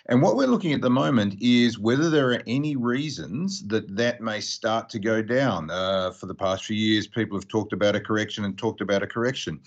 And 0.07 0.21
what 0.21 0.35
we're 0.35 0.47
looking 0.47 0.73
at 0.73 0.81
the 0.81 0.89
moment 0.89 1.35
is 1.41 1.77
whether 1.77 2.09
there 2.09 2.31
are 2.31 2.43
any 2.47 2.75
reasons 2.75 3.67
that 3.67 3.95
that 3.95 4.21
may 4.21 4.39
start 4.39 4.89
to 4.89 4.99
go 4.99 5.21
down. 5.21 5.69
Uh, 5.69 6.11
for 6.11 6.25
the 6.25 6.35
past 6.35 6.65
few 6.65 6.77
years, 6.77 7.07
people 7.07 7.37
have 7.37 7.47
talked 7.47 7.73
about 7.73 7.95
a 7.95 7.99
correction 7.99 8.45
and 8.45 8.57
talked 8.57 8.81
about 8.81 9.03
a 9.03 9.07
correction. 9.07 9.59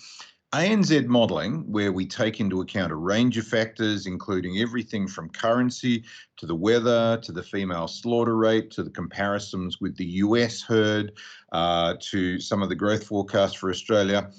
ANZ 0.53 1.05
modelling, 1.05 1.71
where 1.71 1.93
we 1.93 2.05
take 2.05 2.41
into 2.41 2.59
account 2.59 2.91
a 2.91 2.95
range 2.95 3.37
of 3.37 3.47
factors, 3.47 4.05
including 4.05 4.59
everything 4.59 5.07
from 5.07 5.29
currency 5.29 6.03
to 6.35 6.45
the 6.45 6.55
weather 6.55 7.17
to 7.23 7.31
the 7.31 7.41
female 7.41 7.87
slaughter 7.87 8.35
rate 8.35 8.69
to 8.71 8.83
the 8.83 8.89
comparisons 8.89 9.79
with 9.79 9.95
the 9.95 10.05
US 10.05 10.61
herd 10.61 11.13
uh, 11.53 11.95
to 12.01 12.37
some 12.41 12.61
of 12.61 12.67
the 12.67 12.75
growth 12.75 13.05
forecasts 13.05 13.53
for 13.53 13.69
Australia, 13.69 14.29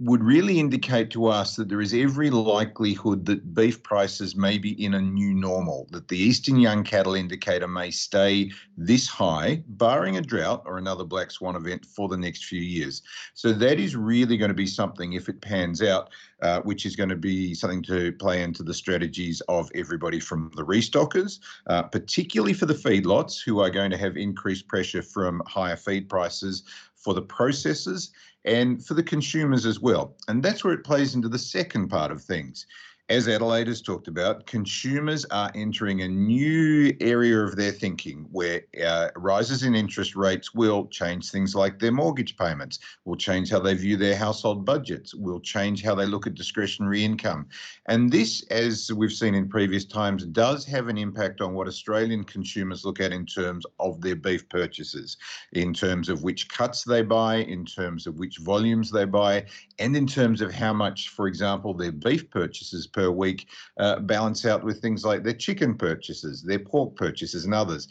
would 0.00 0.24
really 0.24 0.58
indicate 0.58 1.10
to 1.10 1.26
us 1.26 1.56
that 1.56 1.68
there 1.68 1.82
is 1.82 1.92
every 1.92 2.30
likelihood 2.30 3.26
that 3.26 3.54
beef 3.54 3.82
prices 3.82 4.34
may 4.34 4.56
be 4.56 4.82
in 4.82 4.94
a 4.94 5.00
new 5.00 5.34
normal, 5.34 5.86
that 5.90 6.08
the 6.08 6.16
Eastern 6.16 6.58
Young 6.58 6.82
Cattle 6.82 7.14
Indicator 7.14 7.68
may 7.68 7.90
stay 7.90 8.50
this 8.78 9.06
high, 9.06 9.62
barring 9.68 10.16
a 10.16 10.22
drought 10.22 10.62
or 10.64 10.78
another 10.78 11.04
black 11.04 11.30
swan 11.30 11.54
event 11.54 11.84
for 11.84 12.08
the 12.08 12.16
next 12.16 12.46
few 12.46 12.62
years. 12.62 13.02
So 13.34 13.52
that 13.52 13.78
is 13.78 13.94
really 13.94 14.38
going 14.38 14.48
to 14.48 14.54
be 14.54 14.66
something, 14.66 15.12
if 15.12 15.28
it 15.28 15.42
pans 15.42 15.82
out, 15.82 16.08
uh, 16.40 16.62
which 16.62 16.86
is 16.86 16.96
going 16.96 17.10
to 17.10 17.16
be 17.16 17.52
something 17.52 17.82
to 17.82 18.12
play 18.12 18.42
into 18.42 18.62
the 18.62 18.72
strategies 18.72 19.42
of 19.48 19.70
everybody 19.74 20.18
from 20.18 20.50
the 20.56 20.64
restockers, 20.64 21.40
uh, 21.66 21.82
particularly 21.82 22.54
for 22.54 22.64
the 22.64 22.72
feedlots, 22.72 23.44
who 23.44 23.60
are 23.60 23.70
going 23.70 23.90
to 23.90 23.98
have 23.98 24.16
increased 24.16 24.66
pressure 24.66 25.02
from 25.02 25.42
higher 25.46 25.76
feed 25.76 26.08
prices 26.08 26.62
for 26.96 27.14
the 27.14 27.22
processors 27.22 28.10
and 28.44 28.84
for 28.84 28.94
the 28.94 29.02
consumers 29.02 29.66
as 29.66 29.80
well. 29.80 30.14
And 30.28 30.42
that's 30.42 30.64
where 30.64 30.74
it 30.74 30.84
plays 30.84 31.14
into 31.14 31.28
the 31.28 31.38
second 31.38 31.88
part 31.88 32.10
of 32.10 32.22
things 32.22 32.66
as 33.10 33.26
Adelaide 33.26 33.66
has 33.66 33.82
talked 33.82 34.06
about, 34.06 34.46
consumers 34.46 35.24
are 35.32 35.50
entering 35.56 36.02
a 36.02 36.08
new 36.08 36.96
area 37.00 37.40
of 37.40 37.56
their 37.56 37.72
thinking 37.72 38.24
where 38.30 38.62
uh, 38.86 39.08
rises 39.16 39.64
in 39.64 39.74
interest 39.74 40.14
rates 40.14 40.54
will 40.54 40.86
change 40.86 41.28
things 41.28 41.56
like 41.56 41.80
their 41.80 41.90
mortgage 41.90 42.36
payments, 42.36 42.78
will 43.04 43.16
change 43.16 43.50
how 43.50 43.58
they 43.58 43.74
view 43.74 43.96
their 43.96 44.14
household 44.14 44.64
budgets, 44.64 45.12
will 45.12 45.40
change 45.40 45.82
how 45.82 45.92
they 45.92 46.06
look 46.06 46.28
at 46.28 46.36
discretionary 46.36 47.04
income. 47.04 47.48
And 47.86 48.12
this, 48.12 48.44
as 48.44 48.92
we've 48.92 49.12
seen 49.12 49.34
in 49.34 49.48
previous 49.48 49.84
times, 49.84 50.24
does 50.26 50.64
have 50.66 50.86
an 50.86 50.96
impact 50.96 51.40
on 51.40 51.52
what 51.52 51.66
Australian 51.66 52.22
consumers 52.22 52.84
look 52.84 53.00
at 53.00 53.12
in 53.12 53.26
terms 53.26 53.66
of 53.80 54.00
their 54.00 54.14
beef 54.14 54.48
purchases, 54.48 55.16
in 55.52 55.74
terms 55.74 56.08
of 56.08 56.22
which 56.22 56.48
cuts 56.48 56.84
they 56.84 57.02
buy, 57.02 57.38
in 57.38 57.64
terms 57.64 58.06
of 58.06 58.20
which 58.20 58.38
volumes 58.38 58.88
they 58.88 59.04
buy, 59.04 59.46
and 59.80 59.96
in 59.96 60.06
terms 60.06 60.40
of 60.40 60.52
how 60.52 60.72
much, 60.72 61.08
for 61.08 61.26
example, 61.26 61.74
their 61.74 61.90
beef 61.90 62.30
purchases 62.30 62.86
per 62.86 62.99
per 63.00 63.10
week 63.10 63.48
uh, 63.78 64.00
balance 64.00 64.44
out 64.44 64.62
with 64.62 64.80
things 64.80 65.04
like 65.04 65.22
their 65.22 65.32
chicken 65.46 65.74
purchases, 65.74 66.42
their 66.42 66.58
pork 66.58 66.96
purchases, 66.96 67.44
and 67.44 67.54
others. 67.54 67.88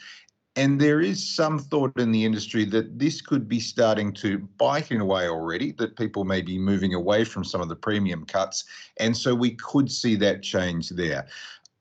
And 0.56 0.82
there 0.82 1.00
is 1.00 1.36
some 1.36 1.58
thought 1.58 1.98
in 2.00 2.12
the 2.12 2.25
industry 2.25 2.66
that 2.66 3.00
this 3.00 3.22
could 3.22 3.48
be 3.48 3.60
starting 3.60 4.12
to 4.16 4.39
bite 4.58 4.92
in 4.92 5.00
a 5.00 5.06
way 5.06 5.28
already, 5.28 5.72
that 5.74 5.96
people 5.96 6.25
may 6.25 6.42
be 6.42 6.58
moving 6.58 6.96
away 6.96 7.24
from 7.24 7.44
some 7.46 7.62
of 7.62 7.70
the 7.70 7.75
premium 7.75 8.25
cuts. 8.25 8.66
And 8.98 9.16
so 9.16 9.34
we 9.34 9.51
could 9.51 9.89
see 9.92 10.16
that 10.18 10.44
change 10.44 10.89
there. 10.89 11.28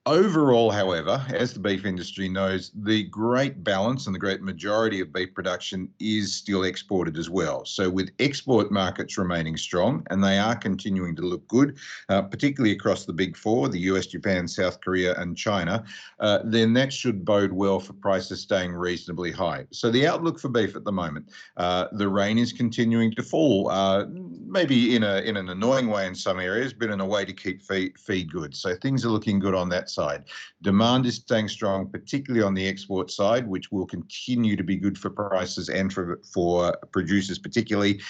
Overall, 0.09 0.71
however, 0.71 1.23
as 1.29 1.53
the 1.53 1.61
beef 1.61 1.85
industry 1.85 2.31
knows, 2.31 2.73
the 2.75 3.03
great 3.05 3.63
balance 3.63 4.07
and 4.07 4.15
the 4.15 4.19
great 4.19 4.41
majority 4.41 5.01
of 5.03 5.13
beef 5.13 5.35
production 5.35 5.87
is 6.01 6.35
still 6.35 6.63
exported 6.63 7.19
as 7.19 7.29
well. 7.29 7.67
So, 7.67 7.91
with 7.91 8.13
export 8.19 8.73
markets 8.73 9.19
remaining 9.19 9.59
strong, 9.59 10.07
and 10.09 10.25
they 10.25 10.39
are 10.39 10.57
continuing 10.57 11.15
to 11.17 11.21
look 11.21 11.47
good, 11.47 11.77
uh, 12.09 12.23
particularly 12.23 12.73
across 12.73 13.05
the 13.05 13.13
big 13.13 13.37
four 13.37 13.69
the 13.69 13.81
US, 13.81 14.07
Japan, 14.07 14.49
South 14.49 14.81
Korea, 14.81 15.15
and 15.21 15.37
China, 15.37 15.85
uh, 16.21 16.39
then 16.43 16.73
that 16.73 16.91
should 16.91 17.23
bode 17.23 17.53
well 17.53 17.79
for 17.79 17.93
prices 17.93 18.41
staying 18.41 18.73
reasonably 18.73 19.31
high. 19.31 19.67
So, 19.73 19.91
the 19.91 20.07
outlook 20.07 20.41
for 20.41 20.49
beef 20.49 20.75
at 20.75 20.85
the 20.85 20.93
moment 20.93 21.29
uh, 21.59 21.89
the 21.93 22.09
rain 22.09 22.39
is 22.39 22.55
continuing 22.55 23.13
to 23.15 23.23
fall, 23.23 23.69
uh, 23.69 24.07
maybe 24.09 24.97
in, 24.97 25.03
a, 25.03 25.19
in 25.19 25.37
an 25.37 25.51
annoying 25.51 25.89
way 25.89 26.07
in 26.07 26.15
some 26.15 26.41
areas, 26.41 26.73
but 26.73 26.89
in 26.89 27.03
a 27.03 27.07
way 27.07 27.27
to 27.27 27.35
keep 27.35 27.61
feed, 27.61 27.99
feed 27.99 28.33
good. 28.33 28.57
So, 28.57 28.75
things 28.75 29.05
are 29.05 29.11
looking 29.11 29.39
good 29.39 29.55
on 29.55 29.69
that 29.69 29.91
side 29.91 29.98
side. 29.99 30.25
Demand 30.63 31.07
is 31.07 31.17
staying 31.17 31.49
strong, 31.49 31.89
particularly 31.89 32.45
on 32.45 32.55
the 32.55 32.67
export 32.67 33.11
side, 33.11 33.47
which 33.49 33.73
will 33.73 33.87
continue 33.87 34.55
to 34.57 34.63
be 34.63 34.77
good 34.77 34.97
for 34.97 35.11
prices 35.11 35.69
and 35.69 35.93
for, 35.93 36.21
for 36.33 36.77
producers, 36.93 37.39
particularly. 37.39 38.01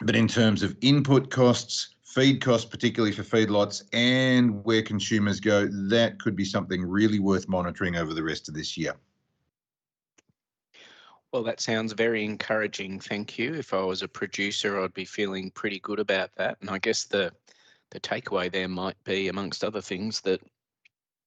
But 0.00 0.16
in 0.16 0.26
terms 0.26 0.64
of 0.64 0.76
input 0.80 1.30
costs, 1.30 1.94
feed 2.04 2.40
costs, 2.40 2.68
particularly 2.68 3.14
for 3.14 3.22
feedlots, 3.22 3.84
and 3.92 4.64
where 4.64 4.82
consumers 4.82 5.38
go, 5.38 5.68
that 5.88 6.18
could 6.18 6.34
be 6.34 6.44
something 6.44 6.82
really 6.84 7.20
worth 7.20 7.48
monitoring 7.48 7.94
over 7.96 8.12
the 8.12 8.24
rest 8.24 8.48
of 8.48 8.54
this 8.54 8.76
year. 8.76 8.94
Well, 11.32 11.44
that 11.44 11.60
sounds 11.60 11.92
very 11.92 12.24
encouraging. 12.24 13.00
Thank 13.00 13.38
you. 13.38 13.54
If 13.54 13.72
I 13.72 13.82
was 13.82 14.02
a 14.02 14.08
producer, 14.08 14.82
I'd 14.82 14.92
be 14.92 15.06
feeling 15.06 15.50
pretty 15.52 15.78
good 15.78 16.00
about 16.00 16.30
that. 16.36 16.58
And 16.60 16.68
I 16.68 16.78
guess 16.78 17.04
the 17.04 17.32
the 17.92 18.00
takeaway 18.00 18.50
there 18.50 18.68
might 18.68 18.96
be, 19.04 19.28
amongst 19.28 19.62
other 19.62 19.82
things, 19.82 20.22
that 20.22 20.40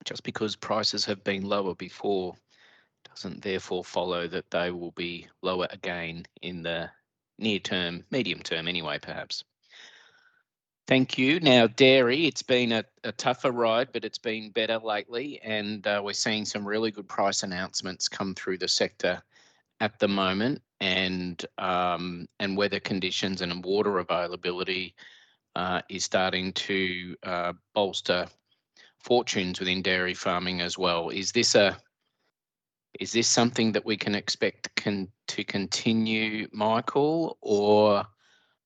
just 0.06 0.24
because 0.24 0.56
prices 0.56 1.04
have 1.06 1.24
been 1.24 1.44
lower 1.44 1.76
before 1.76 2.36
doesn't 3.10 3.42
therefore 3.42 3.84
follow 3.84 4.28
that 4.28 4.50
they 4.52 4.72
will 4.72 4.92
be 4.92 5.28
lower 5.42 5.68
again 5.72 6.26
in 6.42 6.62
the 6.64 6.90
near 7.38 7.60
term, 7.60 8.04
medium 8.12 8.40
term, 8.40 8.68
anyway, 8.68 9.00
perhaps. 9.02 9.44
Thank 10.88 11.18
you. 11.18 11.40
Now, 11.40 11.66
dairy, 11.66 12.28
it's 12.28 12.44
been 12.44 12.72
a, 12.72 12.86
a 13.04 13.12
tougher 13.12 13.52
ride, 13.52 13.90
but 13.92 14.06
it's 14.06 14.20
been 14.20 14.52
better 14.52 14.78
lately, 14.78 15.40
and 15.44 15.86
uh, 15.88 16.02
we're 16.04 16.14
seeing 16.14 16.46
some 16.46 16.68
really 16.68 16.92
good 16.92 17.08
price 17.08 17.42
announcements 17.42 18.08
come 18.08 18.36
through 18.36 18.60
the 18.60 18.68
sector 18.68 19.22
at 19.80 19.98
the 20.00 20.08
moment, 20.08 20.62
and 20.80 21.44
um, 21.58 22.28
and 22.40 22.56
weather 22.56 22.80
conditions 22.80 23.42
and 23.42 23.66
water 23.66 23.98
availability 23.98 24.94
uh, 25.56 25.82
is 25.90 26.04
starting 26.04 26.54
to 26.54 27.16
uh, 27.24 27.54
bolster 27.74 28.28
fortunes 29.06 29.60
within 29.60 29.84
dairy 29.84 30.16
farming 30.16 30.62
as 30.62 30.78
well. 30.78 31.10
Is 31.10 31.32
this 31.32 31.54
a 31.54 31.78
is 33.00 33.12
this 33.12 33.28
something 33.28 33.72
that 33.74 33.86
we 33.86 33.98
can 33.98 34.16
expect 34.16 34.74
can, 34.76 35.10
to 35.28 35.44
continue, 35.44 36.48
Michael, 36.52 37.38
or 37.42 38.06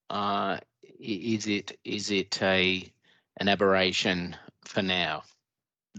uh, 0.10 0.58
is 1.00 1.48
it 1.48 1.78
is 1.84 2.12
it 2.12 2.42
a 2.42 2.90
an 3.38 3.50
aberration 3.50 4.36
for 4.66 4.82
now? 4.82 5.24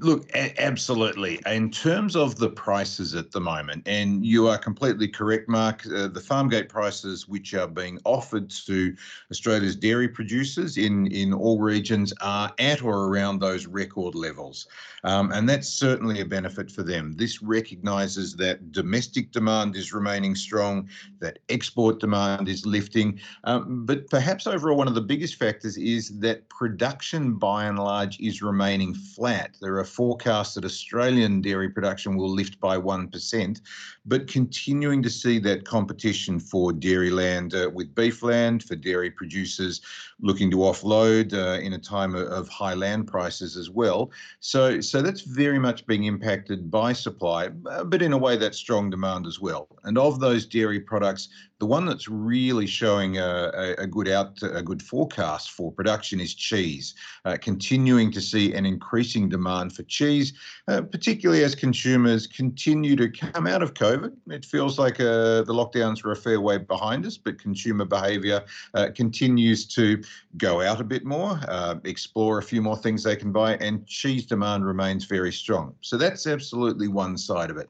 Look, 0.03 0.31
a- 0.35 0.59
absolutely. 0.59 1.41
In 1.45 1.71
terms 1.71 2.17
of 2.17 2.37
the 2.37 2.49
prices 2.49 3.15
at 3.15 3.33
the 3.33 3.41
moment, 3.41 3.87
and 3.87 4.25
you 4.25 4.49
are 4.49 4.57
completely 4.57 5.07
correct, 5.07 5.47
Mark, 5.47 5.85
uh, 5.87 6.09
the 6.09 6.21
farm 6.21 6.49
gate 6.49 6.71
prices 6.71 7.29
which 7.29 7.53
are 7.53 7.67
being 7.67 8.01
offered 8.05 8.49
to 8.67 8.97
Australia's 9.31 9.77
dairy 9.77 10.09
producers 10.09 10.79
in, 10.79 11.07
in 11.09 11.35
all 11.35 11.61
regions 11.61 12.15
are 12.23 12.51
at 12.59 12.83
or 12.83 13.09
around 13.09 13.41
those 13.41 13.67
record 13.67 14.15
levels. 14.15 14.67
Um, 15.05 15.33
and 15.33 15.49
that's 15.49 15.69
certainly 15.69 16.21
a 16.21 16.25
benefit 16.25 16.71
for 16.71 16.83
them. 16.83 17.13
This 17.13 17.43
recognises 17.43 18.37
that 18.37 18.73
domestic 18.73 19.33
demand 19.33 19.77
is 19.77 19.93
remaining 19.93 20.35
strong, 20.35 20.89
that 21.21 21.41
export 21.51 22.01
demand 22.01 22.49
is 22.49 22.65
lifting. 22.65 23.21
Um, 23.45 23.85
but 23.85 24.09
perhaps 24.09 24.47
overall, 24.47 24.77
one 24.77 24.89
of 24.89 24.95
the 24.95 25.01
biggest 25.01 25.35
factors 25.35 25.77
is 25.77 26.19
that 26.21 26.49
production 26.49 27.35
by 27.35 27.67
and 27.67 27.79
large 27.79 28.19
is 28.21 28.41
remaining 28.43 28.95
flat. 28.95 29.57
There 29.61 29.79
are 29.79 29.90
forecasts 29.91 30.55
that 30.55 30.65
Australian 30.65 31.41
dairy 31.41 31.69
production 31.69 32.17
will 32.17 32.31
lift 32.31 32.59
by 32.61 32.77
1%, 32.77 33.61
but 34.07 34.27
continuing 34.27 35.03
to 35.03 35.11
see 35.11 35.39
that 35.41 35.65
competition 35.65 36.39
for 36.41 36.73
dairy 36.73 37.11
land 37.11 37.55
uh, 37.55 37.71
with 37.73 37.95
beef 37.95 38.23
land, 38.23 38.63
for 38.63 38.77
dairy 38.77 39.11
producers 39.11 39.81
looking 40.21 40.51
to 40.51 40.59
offload 40.59 41.33
uh, 41.33 41.61
in 41.61 41.73
a 41.73 41.79
time 41.79 42.15
of 42.15 42.49
high 42.49 42.75
land 42.75 43.07
prices 43.07 43.57
as 43.57 43.71
well. 43.71 44.11
So, 44.41 44.81
so 44.81 45.03
that's 45.03 45.23
very 45.23 45.59
much 45.59 45.87
being 45.87 46.05
impacted 46.05 46.71
by 46.71 46.93
supply, 46.93 47.51
uh, 47.67 47.85
but 47.85 48.03
in 48.03 48.13
a 48.13 48.19
way 48.19 48.37
that's 48.37 48.59
strong 48.59 48.91
demand 48.91 49.27
as 49.27 49.41
well. 49.41 49.69
And 49.85 49.99
of 49.99 50.21
those 50.21 50.47
dairy 50.47 50.81
products, 50.81 51.29
the 51.59 51.67
one 51.67 51.85
that's 51.85 52.09
really 52.09 52.67
showing 52.67 53.19
a, 53.19 53.51
a, 53.55 53.83
a 53.83 53.87
good 53.87 54.09
out, 54.09 54.39
a 54.43 54.63
good 54.63 54.83
forecast 54.83 55.51
for 55.51 55.71
production 55.71 56.19
is 56.19 56.35
cheese, 56.35 56.95
uh, 57.25 57.37
continuing 57.41 58.11
to 58.13 58.21
see 58.21 58.55
an 58.55 58.65
increasing 58.65 59.29
demand 59.29 59.75
for 59.75 59.80
cheese, 59.83 60.33
uh, 60.69 60.83
particularly 60.83 61.45
as 61.45 61.55
consumers 61.55 62.27
continue 62.27 62.97
to 62.97 63.09
come 63.09 63.47
out 63.47 63.63
of 63.63 63.75
COVID. 63.75 64.13
It 64.29 64.45
feels 64.45 64.79
like 64.79 65.01
uh, 65.01 65.43
the 65.43 65.53
lockdowns 65.53 66.05
are 66.05 66.13
a 66.13 66.17
fair 66.17 66.41
way 66.41 66.59
behind 66.59 67.07
us, 67.07 67.17
but 67.17 67.39
consumer 67.39 67.85
behaviour 67.85 68.43
uh, 68.75 68.89
continues 68.95 69.67
to 69.69 70.03
go 70.37 70.63
out 70.63 70.81
a 70.81 70.85
bit 70.85 71.05
more, 71.05 71.41
uh, 71.49 71.77
explore 71.85 72.39
a 72.39 72.43
few 72.43 72.63
more 72.63 72.77
things 72.77 73.03
they 73.03 73.17
can 73.17 73.33
buy, 73.33 73.57
and 73.57 73.87
cheese 73.87 74.27
demand 74.27 74.65
remains 74.65 75.05
very 75.05 75.33
strong. 75.33 75.75
So 75.81 75.97
that's 75.97 76.27
absolutely 76.27 76.89
one 76.89 77.17
side 77.17 77.51
of 77.51 77.57
it. 77.57 77.69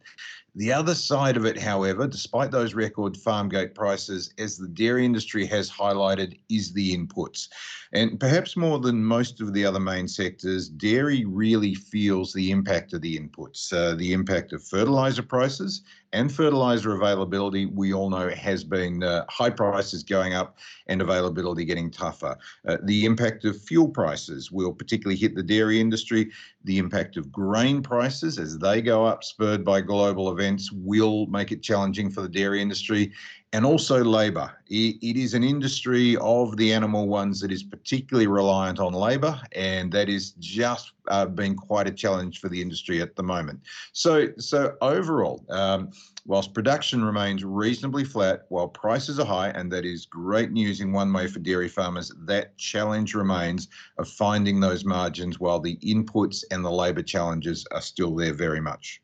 The 0.57 0.73
other 0.73 0.95
side 0.95 1.37
of 1.37 1.45
it, 1.45 1.59
however, 1.59 2.07
despite 2.07 2.51
those 2.51 2.75
record 2.75 3.17
farm 3.17 3.49
gate 3.49 3.75
prices, 3.75 4.35
as 4.39 4.57
the 4.57 4.69
dairy 4.69 5.05
industry 5.05 5.47
has 5.47 5.71
highlighted, 5.71 6.39
is 6.49 6.73
the 6.73 6.97
inputs. 6.97 7.49
And 7.93 8.19
perhaps 8.19 8.57
more 8.57 8.79
than 8.79 9.05
most 9.05 9.41
of 9.41 9.53
the 9.53 9.65
other 9.65 9.81
main 9.81 10.09
sectors, 10.09 10.69
dairy 10.69 11.25
really 11.25 11.75
feels 11.75 12.33
the 12.33 12.51
impact 12.51 12.93
of 12.93 13.01
the 13.01 13.19
inputs, 13.19 13.73
uh, 13.73 13.95
the 13.95 14.13
impact 14.13 14.53
of 14.53 14.65
fertilizer 14.65 15.23
prices 15.23 15.83
and 16.12 16.33
fertilizer 16.33 16.94
availability. 16.94 17.66
We 17.66 17.92
all 17.92 18.11
know 18.11 18.29
has 18.31 18.64
been 18.64 19.03
uh, 19.03 19.25
high 19.29 19.51
prices 19.51 20.03
going 20.03 20.35
up 20.35 20.59
and 20.87 21.01
availability 21.01 21.64
getting 21.64 21.90
tougher. 21.90 22.37
Uh, 22.66 22.79
the 22.83 23.05
impact 23.05 23.44
of 23.44 23.61
fuel 23.61 23.88
prices 23.88 24.51
will 24.51 24.73
particularly 24.73 25.16
hit 25.16 25.35
the 25.35 25.42
dairy 25.42 25.81
industry. 25.81 26.31
The 26.64 26.79
impact 26.79 27.16
of 27.16 27.31
grain 27.31 27.83
prices 27.83 28.38
as 28.38 28.59
they 28.59 28.83
go 28.83 29.05
up, 29.05 29.25
spurred 29.25 29.64
by 29.64 29.81
global 29.81 30.31
events, 30.31 30.73
will 30.73 31.27
make 31.27 31.53
it 31.53 31.62
challenging 31.62 32.11
for 32.11 32.23
the 32.23 32.29
dairy 32.29 32.61
industry 32.61 33.12
and 33.53 33.67
also 33.67 34.05
labour. 34.05 34.53
It, 34.69 34.97
it 35.03 35.17
is 35.17 35.35
an 35.35 35.43
industry 35.43 36.17
of 36.19 36.57
the 36.57 36.73
animal 36.73 37.09
ones 37.09 37.41
that 37.41 37.51
is 37.51 37.65
particularly 37.65 38.29
reliant 38.29 38.79
on 38.79 38.93
labour, 38.93 39.41
and 39.53 39.91
that 39.93 40.09
is 40.09 40.33
just 40.39 40.93
uh, 41.09 41.27
been 41.27 41.57
quite 41.57 41.89
a 41.89 41.91
challenge 41.91 42.41
for 42.41 42.49
the 42.49 42.63
industry 42.63 43.03
at 43.03 43.17
the 43.17 43.23
moment. 43.25 43.61
So, 43.93 44.29
so 44.39 44.77
overall, 44.81 45.45
um, 45.51 45.91
whilst 46.27 46.55
production 46.55 47.05
remains 47.05 47.45
reasonably 47.45 48.05
flat, 48.05 48.45
while 48.51 48.69
prices 48.69 49.19
are 49.19 49.27
high, 49.27 49.49
and 49.49 49.71
that 49.73 49.85
is 49.85 50.07
great 50.07 50.53
news 50.53 50.81
in 50.81 50.93
one 50.93 51.13
way 51.13 51.27
for 51.27 51.41
dairy 51.41 51.69
farmers, 51.69 52.13
that 52.21 52.57
challenge 52.57 53.15
remains 53.15 53.67
of 53.99 54.09
finding 54.09 54.61
those 54.61 54.85
margins 54.85 55.41
while 55.41 55.59
the 55.59 55.77
inputs 55.79 56.45
and 56.53 56.65
the 56.65 56.71
labour 56.71 57.03
challenges 57.03 57.67
are 57.73 57.83
still 57.83 58.15
there 58.15 58.33
very 58.33 58.61
much. 58.61 59.03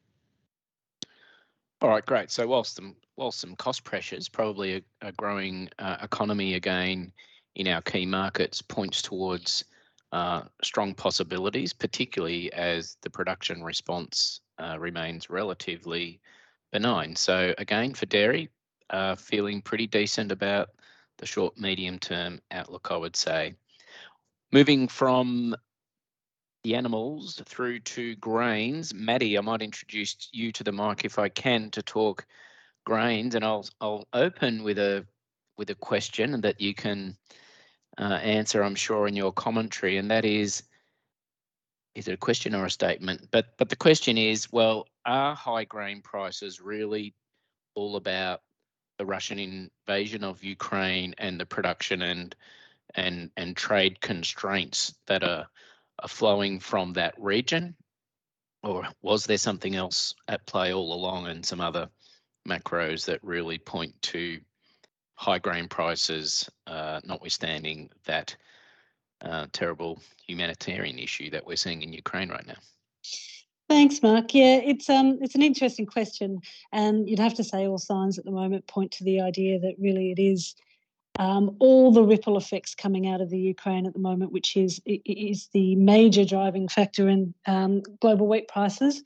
All 1.83 1.89
right, 1.91 2.07
great. 2.07 2.31
So 2.31 2.47
whilst 2.47 2.81
whilst 3.17 3.41
some 3.41 3.57
cost 3.57 3.85
pressures, 3.85 4.29
probably 4.29 4.77
a, 4.77 4.83
a 5.09 5.13
growing 5.13 5.69
uh, 5.79 5.97
economy 6.03 6.55
again 6.55 7.13
in 7.55 7.69
our 7.69 7.83
key 7.83 8.07
markets 8.07 8.61
points 8.63 9.03
towards 9.03 9.65
uh, 10.13 10.43
strong 10.63 10.95
possibilities, 10.95 11.73
particularly 11.73 12.53
as 12.53 12.97
the 13.03 13.11
production 13.11 13.63
response 13.63 14.41
uh, 14.59 14.77
remains 14.79 15.31
relatively 15.31 16.21
benign. 16.73 17.17
So 17.17 17.55
again, 17.59 17.95
for 17.95 18.07
dairy, 18.07 18.51
uh, 18.91 19.17
feeling 19.17 19.61
pretty 19.63 19.87
decent 19.87 20.31
about 20.31 20.69
the 21.19 21.27
short 21.27 21.59
medium 21.59 21.99
term 21.99 22.41
outlook, 22.51 22.89
I 22.91 22.97
would 22.97 23.17
say. 23.17 23.55
Moving 24.53 24.87
from 24.87 25.57
the 26.63 26.75
animals 26.75 27.41
through 27.47 27.81
to 27.81 28.17
grains. 28.17 28.93
Maddy, 28.93 29.39
I 29.39 29.41
might 29.41 29.63
introduce 29.63 30.29
you 30.33 30.53
to 30.53 30.65
the 30.65 30.73
mic 30.73 31.05
if 31.05 31.19
I 31.19 31.29
can 31.29 31.71
to 31.71 31.83
talk 31.83 32.27
grains, 32.87 33.35
and 33.35 33.45
I'll 33.45 33.69
I'll 33.83 34.09
open 34.15 34.63
with 34.63 34.79
a 34.79 35.05
with 35.59 35.69
a 35.69 35.75
question 35.75 36.41
that 36.41 36.61
you 36.61 36.73
can 36.73 37.17
uh, 37.99 38.21
answer, 38.23 38.63
I'm 38.63 38.75
sure, 38.75 39.07
in 39.07 39.17
your 39.17 39.33
commentary, 39.33 39.99
and 39.99 40.11
that 40.11 40.25
is, 40.25 40.63
is 41.95 42.09
it 42.09 42.15
a 42.15 42.19
question 42.19 42.55
or 42.55 42.65
a 42.65 42.71
statement? 42.71 43.29
But 43.31 43.57
but 43.59 43.69
the 43.69 43.77
question 43.77 44.17
is, 44.17 44.51
well, 44.51 44.87
are 45.05 45.35
high 45.35 45.65
grain 45.65 46.01
prices 46.01 46.61
really 46.61 47.15
all 47.75 47.97
about 47.97 48.41
the 48.99 49.05
Russian 49.05 49.39
invasion 49.39 50.25
of 50.25 50.43
Ukraine 50.43 51.15
and 51.19 51.39
the 51.39 51.47
production 51.47 52.03
and 52.03 52.35
and 52.95 53.31
and 53.37 53.57
trade 53.57 54.01
constraints 54.01 54.95
that 55.07 55.23
are 55.23 55.47
are 55.99 56.09
flowing 56.09 56.61
from 56.61 56.93
that 56.95 57.15
region? 57.19 57.75
Or 58.63 58.89
was 59.03 59.27
there 59.27 59.39
something 59.39 59.77
else 59.77 60.15
at 60.29 60.47
play 60.47 60.73
all 60.73 60.93
along 60.93 61.29
and 61.29 61.45
some 61.45 61.61
other 61.61 61.89
macros 62.47 63.05
that 63.07 63.23
really 63.23 63.59
point 63.59 63.95
to 64.03 64.41
high 65.15 65.39
grain 65.39 65.69
prices, 65.69 66.49
uh, 66.67 67.01
notwithstanding 67.05 67.91
that 68.05 68.37
uh, 69.23 69.47
terrible 69.53 70.01
humanitarian 70.27 70.99
issue 70.99 71.31
that 71.31 71.47
we're 71.47 71.57
seeing 71.57 71.83
in 71.83 71.93
Ukraine 71.93 72.29
right 72.29 72.47
now? 72.47 72.57
Thanks, 73.69 74.01
Mark. 74.03 74.33
Yeah, 74.33 74.57
it's 74.57 74.89
um, 74.89 75.19
it's 75.21 75.35
an 75.35 75.43
interesting 75.43 75.87
question, 75.87 76.41
and 76.73 77.09
you'd 77.09 77.19
have 77.19 77.35
to 77.35 77.45
say 77.45 77.67
all 77.67 77.79
signs 77.79 78.17
at 78.19 78.25
the 78.25 78.31
moment 78.31 78.67
point 78.69 78.93
to 78.93 79.05
the 79.05 79.21
idea 79.21 79.59
that 79.59 79.75
really 79.79 80.13
it 80.13 80.21
is 80.21 80.55
um, 81.19 81.57
all 81.59 81.91
the 81.91 82.05
ripple 82.05 82.37
effects 82.37 82.77
coming 82.77 83.09
out 83.09 83.21
of 83.21 83.29
the 83.29 83.39
Ukraine 83.39 83.87
at 83.87 83.93
the 83.93 83.99
moment, 83.99 84.31
which 84.31 84.57
is 84.57 84.81
is 84.87 85.49
the 85.53 85.75
major 85.77 86.25
driving 86.25 86.69
factor 86.69 87.09
in 87.09 87.35
um, 87.47 87.83
global 88.01 88.29
wheat 88.29 88.47
prices. 88.47 89.03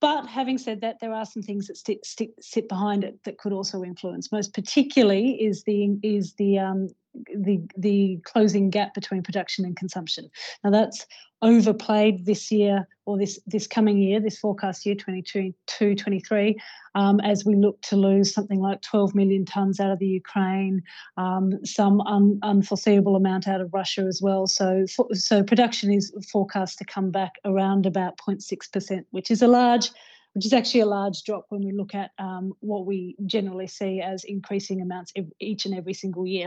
But 0.00 0.26
having 0.26 0.56
said 0.56 0.80
that, 0.80 0.98
there 1.00 1.12
are 1.12 1.26
some 1.26 1.42
things 1.42 1.66
that 1.66 1.76
sit, 1.76 2.04
sit, 2.06 2.30
sit 2.40 2.68
behind 2.68 3.04
it 3.04 3.22
that 3.24 3.38
could 3.38 3.52
also 3.52 3.82
influence. 3.84 4.32
Most 4.32 4.54
particularly 4.54 5.32
is 5.42 5.62
the 5.64 5.98
is 6.02 6.34
the 6.38 6.58
um, 6.58 6.88
the 7.14 7.60
the 7.76 8.18
closing 8.24 8.70
gap 8.70 8.94
between 8.94 9.22
production 9.22 9.64
and 9.64 9.76
consumption. 9.76 10.30
Now 10.64 10.70
that's 10.70 11.06
overplayed 11.42 12.26
this 12.26 12.50
year 12.50 12.86
or 13.06 13.18
this 13.18 13.40
this 13.46 13.66
coming 13.66 13.98
year, 13.98 14.20
this 14.20 14.38
forecast 14.38 14.84
year 14.84 14.94
22 14.94 15.52
23, 15.94 16.56
um, 16.94 17.20
as 17.20 17.44
we 17.44 17.56
look 17.56 17.80
to 17.82 17.96
lose 17.96 18.32
something 18.32 18.60
like 18.60 18.82
12 18.82 19.14
million 19.14 19.44
tonnes 19.44 19.80
out 19.80 19.90
of 19.90 19.98
the 19.98 20.06
Ukraine, 20.06 20.82
um, 21.16 21.64
some 21.64 22.00
un, 22.02 22.38
unforeseeable 22.42 23.16
amount 23.16 23.48
out 23.48 23.60
of 23.60 23.72
Russia 23.72 24.02
as 24.02 24.20
well. 24.22 24.46
So 24.46 24.84
so 25.12 25.42
production 25.42 25.92
is 25.92 26.12
forecast 26.30 26.78
to 26.78 26.84
come 26.84 27.10
back 27.10 27.34
around 27.44 27.86
about 27.86 28.18
0.6 28.18 28.72
percent, 28.72 29.06
which 29.10 29.30
is 29.30 29.42
a 29.42 29.48
large 29.48 29.90
which 30.34 30.46
is 30.46 30.52
actually 30.52 30.80
a 30.80 30.86
large 30.86 31.22
drop 31.24 31.46
when 31.48 31.64
we 31.64 31.72
look 31.72 31.94
at 31.94 32.10
um, 32.18 32.52
what 32.60 32.86
we 32.86 33.16
generally 33.26 33.66
see 33.66 34.00
as 34.00 34.24
increasing 34.24 34.80
amounts 34.80 35.12
each 35.40 35.66
and 35.66 35.74
every 35.74 35.94
single 35.94 36.26
year. 36.26 36.46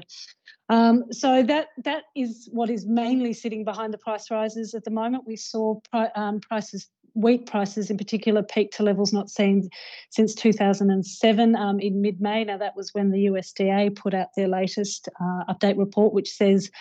Um, 0.69 1.05
so 1.11 1.43
that 1.43 1.67
that 1.83 2.03
is 2.15 2.49
what 2.51 2.69
is 2.69 2.85
mainly 2.85 3.33
sitting 3.33 3.63
behind 3.65 3.93
the 3.93 3.97
price 3.97 4.31
rises 4.31 4.73
at 4.73 4.85
the 4.85 4.91
moment. 4.91 5.25
We 5.27 5.35
saw 5.35 5.79
pri- 5.91 6.11
um, 6.15 6.39
prices 6.39 6.89
wheat 7.15 7.45
prices 7.45 7.89
in 7.89 7.97
particular 7.97 8.41
peaked 8.41 8.75
to 8.75 8.83
levels 8.83 9.13
not 9.13 9.29
seen 9.29 9.69
since 10.09 10.33
2007 10.33 11.55
um, 11.55 11.79
in 11.79 12.01
mid 12.01 12.19
May. 12.21 12.43
Now, 12.43 12.57
that 12.57 12.75
was 12.75 12.93
when 12.93 13.11
the 13.11 13.25
USDA 13.25 13.95
put 13.95 14.13
out 14.13 14.29
their 14.35 14.47
latest 14.47 15.09
uh, 15.21 15.53
update 15.53 15.77
report, 15.77 16.13
which 16.13 16.31
says 16.31 16.71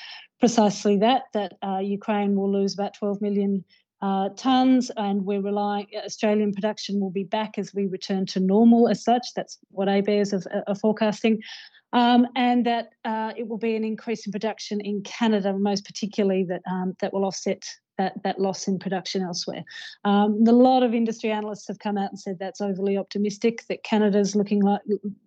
precisely 0.40 0.96
that, 0.96 1.24
that 1.34 1.54
uh, 1.62 1.78
Ukraine 1.78 2.34
will 2.34 2.50
lose 2.50 2.74
about 2.74 2.94
12 2.94 3.20
million 3.20 3.64
uh, 4.02 4.28
tonnes, 4.30 4.90
and 4.96 5.24
we're 5.24 5.40
relying. 5.40 5.86
Australian 6.04 6.52
production 6.52 7.00
will 7.00 7.10
be 7.10 7.24
back 7.24 7.56
as 7.56 7.72
we 7.72 7.86
return 7.86 8.26
to 8.26 8.40
normal, 8.40 8.88
as 8.88 9.02
such. 9.02 9.28
That's 9.34 9.58
what 9.70 9.88
ABARES 9.88 10.34
are, 10.34 10.64
are 10.66 10.74
forecasting. 10.74 11.40
Um, 11.94 12.26
and 12.36 12.66
that 12.66 12.90
uh, 13.04 13.32
it 13.36 13.48
will 13.48 13.58
be 13.58 13.76
an 13.76 13.84
increase 13.84 14.26
in 14.26 14.32
production 14.32 14.80
in 14.80 15.02
Canada, 15.02 15.52
most 15.56 15.84
particularly 15.84 16.44
that 16.44 16.62
um, 16.70 16.96
that 17.00 17.12
will 17.12 17.24
offset 17.24 17.64
that 17.98 18.14
that 18.24 18.40
loss 18.40 18.66
in 18.66 18.78
production 18.78 19.22
elsewhere. 19.22 19.62
Um, 20.04 20.42
a 20.48 20.52
lot 20.52 20.82
of 20.82 20.94
industry 20.94 21.30
analysts 21.30 21.68
have 21.68 21.78
come 21.78 21.98
out 21.98 22.10
and 22.10 22.18
said 22.18 22.38
that's 22.38 22.62
overly 22.62 22.96
optimistic. 22.96 23.66
That 23.68 23.84
Canada's 23.84 24.34
looking 24.34 24.62
like 24.62 24.80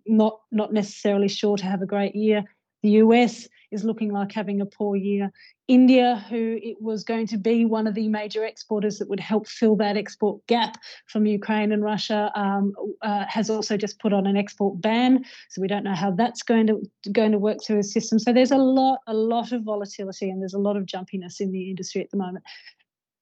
not 0.06 0.40
not 0.50 0.72
necessarily 0.72 1.28
sure 1.28 1.56
to 1.56 1.64
have 1.64 1.82
a 1.82 1.86
great 1.86 2.16
year. 2.16 2.44
The 2.86 3.02
US 3.02 3.48
is 3.72 3.82
looking 3.82 4.12
like 4.12 4.30
having 4.30 4.60
a 4.60 4.64
poor 4.66 4.94
year. 4.94 5.32
India, 5.66 6.24
who 6.30 6.56
it 6.62 6.80
was 6.80 7.02
going 7.02 7.26
to 7.26 7.36
be 7.36 7.64
one 7.64 7.88
of 7.88 7.94
the 7.94 8.08
major 8.08 8.44
exporters 8.44 8.98
that 8.98 9.08
would 9.08 9.18
help 9.18 9.48
fill 9.48 9.74
that 9.74 9.96
export 9.96 10.46
gap 10.46 10.76
from 11.08 11.26
Ukraine 11.26 11.72
and 11.72 11.82
Russia, 11.82 12.30
um, 12.36 12.74
uh, 13.02 13.24
has 13.26 13.50
also 13.50 13.76
just 13.76 13.98
put 13.98 14.12
on 14.12 14.24
an 14.24 14.36
export 14.36 14.80
ban. 14.80 15.24
So 15.50 15.60
we 15.60 15.66
don't 15.66 15.82
know 15.82 15.96
how 15.96 16.12
that's 16.12 16.44
going 16.44 16.68
to 16.68 16.80
going 17.10 17.32
to 17.32 17.40
work 17.40 17.58
through 17.60 17.78
the 17.78 17.82
system. 17.82 18.20
So 18.20 18.32
there's 18.32 18.52
a 18.52 18.56
lot 18.56 19.00
a 19.08 19.14
lot 19.14 19.50
of 19.50 19.62
volatility 19.62 20.30
and 20.30 20.40
there's 20.40 20.54
a 20.54 20.60
lot 20.68 20.76
of 20.76 20.86
jumpiness 20.86 21.40
in 21.40 21.50
the 21.50 21.68
industry 21.70 22.02
at 22.02 22.10
the 22.12 22.18
moment. 22.18 22.44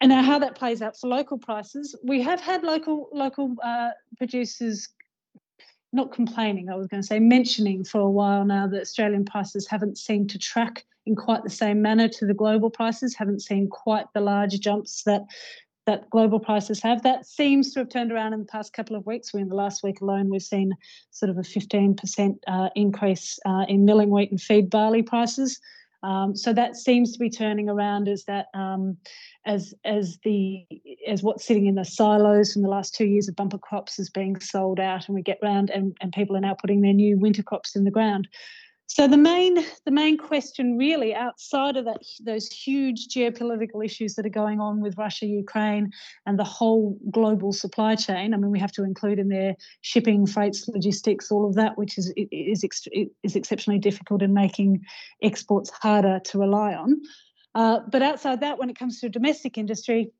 And 0.02 0.10
now 0.10 0.22
how 0.22 0.38
that 0.40 0.56
plays 0.56 0.82
out 0.82 0.94
for 1.00 1.06
local 1.08 1.38
prices, 1.38 1.96
we 2.02 2.20
have 2.20 2.42
had 2.42 2.62
local 2.64 3.08
local 3.14 3.56
uh, 3.64 3.92
producers 4.18 4.90
not 5.94 6.12
complaining, 6.12 6.68
I 6.68 6.74
was 6.74 6.86
going 6.86 7.02
to 7.02 7.06
say, 7.06 7.18
mentioning 7.18 7.84
for 7.84 8.00
a 8.00 8.10
while 8.10 8.44
now 8.44 8.66
that 8.66 8.82
Australian 8.82 9.24
prices 9.24 9.66
haven't 9.66 9.96
seemed 9.96 10.30
to 10.30 10.38
track 10.38 10.84
in 11.06 11.14
quite 11.14 11.44
the 11.44 11.50
same 11.50 11.82
manner 11.82 12.08
to 12.08 12.26
the 12.26 12.34
global 12.34 12.70
prices, 12.70 13.14
haven't 13.14 13.40
seen 13.40 13.68
quite 13.68 14.06
the 14.14 14.20
large 14.20 14.58
jumps 14.60 15.02
that 15.04 15.22
that 15.86 16.08
global 16.08 16.40
prices 16.40 16.82
have. 16.82 17.02
That 17.02 17.26
seems 17.26 17.72
to 17.72 17.80
have 17.80 17.90
turned 17.90 18.10
around 18.10 18.32
in 18.32 18.40
the 18.40 18.46
past 18.46 18.72
couple 18.72 18.96
of 18.96 19.04
weeks. 19.04 19.34
We 19.34 19.42
in 19.42 19.48
the 19.48 19.54
last 19.54 19.82
week 19.82 20.00
alone, 20.00 20.30
we've 20.30 20.42
seen 20.42 20.72
sort 21.10 21.28
of 21.28 21.36
a 21.36 21.42
15% 21.42 22.38
uh, 22.46 22.70
increase 22.74 23.38
uh, 23.44 23.66
in 23.68 23.84
milling 23.84 24.10
wheat 24.10 24.30
and 24.30 24.40
feed 24.40 24.70
barley 24.70 25.02
prices. 25.02 25.60
Um, 26.04 26.36
so 26.36 26.52
that 26.52 26.76
seems 26.76 27.12
to 27.12 27.18
be 27.18 27.30
turning 27.30 27.70
around 27.70 28.08
as 28.08 28.24
that 28.24 28.48
um, 28.52 28.98
as 29.46 29.72
as 29.86 30.18
the 30.22 30.66
as 31.08 31.22
what's 31.22 31.46
sitting 31.46 31.64
in 31.64 31.76
the 31.76 31.84
silos 31.84 32.52
from 32.52 32.60
the 32.60 32.68
last 32.68 32.94
two 32.94 33.06
years 33.06 33.26
of 33.26 33.36
bumper 33.36 33.56
crops 33.56 33.98
is 33.98 34.10
being 34.10 34.38
sold 34.38 34.78
out, 34.78 35.08
and 35.08 35.14
we 35.14 35.22
get 35.22 35.38
round 35.42 35.70
and, 35.70 35.96
and 36.02 36.12
people 36.12 36.36
are 36.36 36.40
now 36.40 36.54
putting 36.60 36.82
their 36.82 36.92
new 36.92 37.18
winter 37.18 37.42
crops 37.42 37.74
in 37.74 37.84
the 37.84 37.90
ground. 37.90 38.28
So 38.86 39.08
the 39.08 39.16
main 39.16 39.64
the 39.84 39.90
main 39.90 40.18
question 40.18 40.76
really 40.76 41.14
outside 41.14 41.76
of 41.76 41.86
that 41.86 42.02
those 42.22 42.48
huge 42.48 43.08
geopolitical 43.08 43.84
issues 43.84 44.14
that 44.14 44.26
are 44.26 44.30
going 44.30 44.60
on 44.60 44.80
with 44.80 44.98
Russia, 44.98 45.26
Ukraine, 45.26 45.90
and 46.26 46.38
the 46.38 46.44
whole 46.44 46.98
global 47.10 47.52
supply 47.52 47.96
chain. 47.96 48.34
I 48.34 48.36
mean, 48.36 48.50
we 48.50 48.60
have 48.60 48.72
to 48.72 48.84
include 48.84 49.18
in 49.18 49.28
there 49.28 49.56
shipping, 49.80 50.26
freights, 50.26 50.68
logistics, 50.68 51.30
all 51.30 51.48
of 51.48 51.54
that, 51.54 51.78
which 51.78 51.96
is 51.96 52.12
is 52.16 52.64
is 53.22 53.36
exceptionally 53.36 53.78
difficult 53.78 54.22
in 54.22 54.34
making 54.34 54.84
exports 55.22 55.70
harder 55.70 56.20
to 56.26 56.38
rely 56.38 56.74
on. 56.74 57.00
Uh, 57.54 57.80
but 57.90 58.02
outside 58.02 58.40
that, 58.40 58.58
when 58.58 58.68
it 58.68 58.78
comes 58.78 59.00
to 59.00 59.08
domestic 59.08 59.56
industry, 59.56 60.12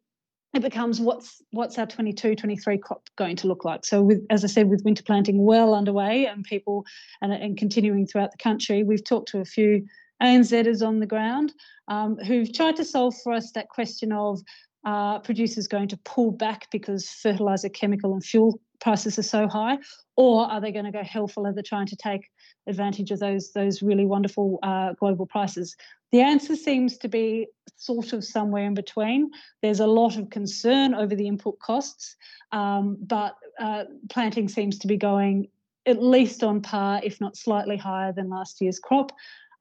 it 0.55 0.63
becomes 0.63 1.01
what's 1.01 1.43
what's 1.51 1.79
our 1.79 1.87
22 1.87 2.37
23 2.37 2.79
crop 2.79 3.09
going 3.17 3.37
to 3.37 3.49
look 3.49 3.65
like? 3.65 3.85
So 3.85 4.03
with 4.03 4.25
as 4.31 4.45
i 4.45 4.47
said 4.47 4.71
with 4.71 4.85
winter 4.85 5.03
planting 5.03 5.45
well 5.45 5.75
underway 5.75 6.27
and 6.27 6.45
people 6.45 6.85
and, 7.21 7.33
and 7.33 7.57
continuing 7.57 8.07
throughout 8.07 8.31
the 8.31 8.39
country 8.39 8.83
we've 8.85 9.05
talked 9.05 9.29
to 9.31 9.41
a 9.41 9.45
few 9.45 9.85
anzers 10.23 10.87
on 10.87 11.01
the 11.01 11.07
ground 11.07 11.53
um, 11.89 12.17
who've 12.17 12.53
tried 12.53 12.77
to 12.77 12.85
solve 12.85 13.15
for 13.23 13.33
us 13.33 13.51
that 13.53 13.69
question 13.69 14.13
of 14.13 14.41
uh, 14.87 15.19
producers 15.19 15.67
going 15.67 15.89
to 15.89 15.99
pull 16.05 16.31
back 16.31 16.69
because 16.71 17.09
fertilizer 17.09 17.69
chemical 17.69 18.13
and 18.13 18.25
fuel 18.25 18.61
prices 18.81 19.19
are 19.19 19.23
so 19.23 19.49
high 19.49 19.79
or 20.17 20.45
are 20.45 20.61
they 20.61 20.71
going 20.71 20.85
to 20.85 20.93
go 20.93 21.03
hell 21.03 21.27
for 21.27 21.43
leather 21.43 21.63
trying 21.63 21.87
to 21.87 21.97
take 21.97 22.29
advantage 22.67 23.11
of 23.11 23.19
those 23.19 23.53
those 23.53 23.83
really 23.83 24.07
wonderful 24.07 24.59
uh, 24.63 24.93
global 25.01 25.27
prices? 25.27 25.75
The 26.13 26.21
answer 26.21 26.55
seems 26.55 26.97
to 26.99 27.09
be 27.09 27.49
sort 27.77 28.13
of 28.13 28.25
somewhere 28.25 28.65
in 28.65 28.75
between. 28.75 29.31
There's 29.63 29.81
a 29.81 29.87
lot 29.87 30.17
of 30.17 30.31
concern 30.31 30.95
over 30.95 31.15
the 31.15 31.27
input 31.27 31.59
costs, 31.59 32.17
um, 32.53 32.97
but 33.01 33.37
uh, 33.61 33.85
planting 34.11 34.49
seems 34.49 34.79
to 34.81 34.87
be 34.87 34.97
going 34.97 35.49
at 35.87 36.03
least 36.03 36.43
on 36.43 36.63
par, 36.63 37.01
if 37.05 37.21
not 37.21 37.37
slightly 37.37 37.77
higher 37.77 38.13
than 38.13 38.31
last 38.31 38.61
year's 38.61 38.79
crop. 38.79 39.13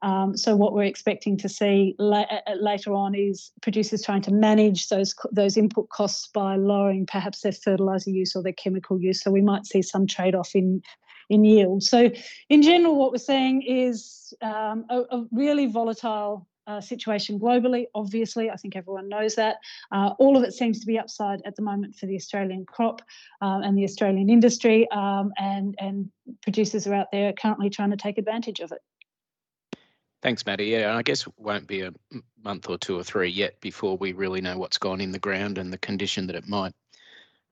Um, 0.02 0.36
so 0.36 0.54
what 0.54 0.74
we're 0.74 0.84
expecting 0.84 1.38
to 1.38 1.48
see 1.48 1.94
la- 1.98 2.26
uh, 2.30 2.40
uh, 2.46 2.54
later 2.60 2.92
on 2.92 3.14
is 3.14 3.50
producers 3.62 4.02
trying 4.02 4.20
to 4.22 4.32
manage 4.32 4.88
those 4.88 5.14
those 5.32 5.56
input 5.56 5.88
costs 5.88 6.28
by 6.28 6.56
lowering 6.56 7.06
perhaps 7.06 7.40
their 7.40 7.52
fertilizer 7.52 8.10
use 8.10 8.36
or 8.36 8.42
their 8.42 8.52
chemical 8.52 9.00
use. 9.00 9.22
So 9.22 9.30
we 9.30 9.40
might 9.40 9.64
see 9.64 9.80
some 9.80 10.06
trade 10.06 10.34
off 10.34 10.54
in 10.54 10.82
in 11.30 11.44
yield. 11.44 11.82
So, 11.82 12.10
in 12.50 12.60
general, 12.60 12.96
what 12.96 13.12
we're 13.12 13.18
seeing 13.18 13.62
is 13.62 14.34
um, 14.42 14.84
a, 14.90 15.00
a, 15.10 15.24
really 15.32 15.66
volatile 15.66 16.46
uh, 16.66 16.80
situation 16.80 17.38
globally. 17.38 17.86
Obviously, 17.94 18.50
I 18.50 18.56
think 18.56 18.76
everyone 18.76 19.08
knows 19.08 19.34
that. 19.36 19.56
Uh, 19.92 20.14
all 20.18 20.36
of 20.36 20.42
it 20.42 20.54
seems 20.54 20.80
to 20.80 20.86
be 20.86 20.98
upside 20.98 21.42
at 21.44 21.56
the 21.56 21.62
moment 21.62 21.94
for 21.96 22.06
the 22.06 22.16
Australian 22.16 22.64
crop 22.64 23.02
uh, 23.42 23.60
and 23.64 23.76
the 23.76 23.84
Australian 23.84 24.30
industry, 24.30 24.88
um, 24.90 25.32
and 25.38 25.74
and 25.78 26.10
producers 26.42 26.86
are 26.86 26.94
out 26.94 27.08
there 27.12 27.32
currently 27.32 27.70
trying 27.70 27.90
to 27.90 27.96
take 27.96 28.18
advantage 28.18 28.60
of 28.60 28.72
it. 28.72 28.80
Thanks, 30.22 30.46
Maddy. 30.46 30.64
Yeah, 30.64 30.96
I 30.96 31.02
guess 31.02 31.26
it 31.26 31.34
won't 31.36 31.66
be 31.66 31.82
a 31.82 31.92
month 32.42 32.70
or 32.70 32.78
two 32.78 32.98
or 32.98 33.02
three 33.02 33.28
yet 33.28 33.60
before 33.60 33.98
we 33.98 34.12
really 34.12 34.40
know 34.40 34.56
what's 34.56 34.78
gone 34.78 35.02
in 35.02 35.12
the 35.12 35.18
ground 35.18 35.58
and 35.58 35.70
the 35.70 35.78
condition 35.78 36.26
that 36.28 36.36
it 36.36 36.48
might 36.48 36.72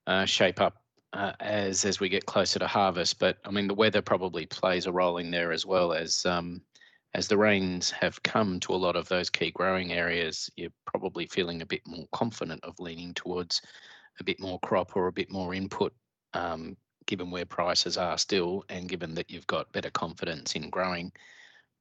uh, 0.07 0.25
shape 0.25 0.59
up 0.59 0.79
uh, 1.13 1.33
as 1.41 1.85
as 1.85 2.01
we 2.01 2.09
get 2.09 2.25
closer 2.25 2.59
to 2.59 2.67
harvest. 2.67 3.19
But 3.19 3.37
I 3.45 3.51
mean, 3.51 3.67
the 3.67 3.75
weather 3.75 4.01
probably 4.01 4.47
plays 4.47 4.87
a 4.87 4.93
role 4.93 5.19
in 5.19 5.31
there 5.31 5.53
as 5.53 5.67
well 5.67 5.93
as 5.93 6.25
um, 6.25 6.63
as 7.15 7.29
the 7.29 7.37
rains 7.37 7.91
have 7.91 8.23
come 8.23 8.59
to 8.61 8.75
a 8.75 8.77
lot 8.77 8.97
of 8.97 9.09
those 9.09 9.29
key 9.29 9.51
growing 9.51 9.93
areas. 9.93 10.51
You're 10.57 10.71
probably 10.87 11.27
feeling 11.27 11.61
a 11.61 11.67
bit 11.67 11.83
more 11.87 12.07
confident 12.13 12.65
of 12.65 12.81
leaning 12.81 13.13
towards 13.15 13.61
a 14.21 14.25
bit 14.25 14.41
more 14.41 14.59
crop 14.61 14.97
or 14.97 15.09
a 15.09 15.13
bit 15.13 15.31
more 15.31 15.55
input, 15.55 15.93
um, 16.33 16.77
given 17.07 17.31
where 17.31 17.45
prices 17.45 17.97
are 17.99 18.17
still, 18.17 18.65
and 18.69 18.89
given 18.89 19.15
that 19.15 19.31
you've 19.31 19.47
got 19.47 19.73
better 19.73 19.91
confidence 19.91 20.55
in 20.55 20.71
growing. 20.71 21.13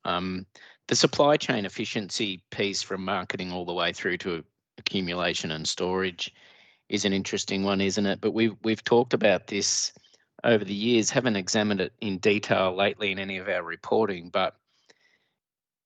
Um, 0.03 0.45
the 0.87 0.95
supply 0.95 1.37
chain 1.37 1.65
efficiency 1.65 2.43
piece 2.49 2.81
from 2.81 3.05
marketing 3.05 3.51
all 3.51 3.65
the 3.65 3.73
way 3.73 3.93
through 3.93 4.17
to 4.19 4.43
accumulation 4.77 5.51
and 5.51 5.67
storage 5.67 6.33
is 6.89 7.05
an 7.05 7.13
interesting 7.13 7.63
one, 7.63 7.79
isn't 7.79 8.05
it? 8.05 8.19
But 8.19 8.33
we've 8.33 8.55
we've 8.63 8.83
talked 8.83 9.13
about 9.13 9.47
this 9.47 9.93
over 10.43 10.65
the 10.65 10.73
years, 10.73 11.09
haven't 11.09 11.35
examined 11.35 11.79
it 11.81 11.93
in 12.01 12.17
detail 12.17 12.75
lately 12.75 13.11
in 13.11 13.19
any 13.19 13.37
of 13.37 13.47
our 13.47 13.63
reporting, 13.63 14.29
but 14.29 14.55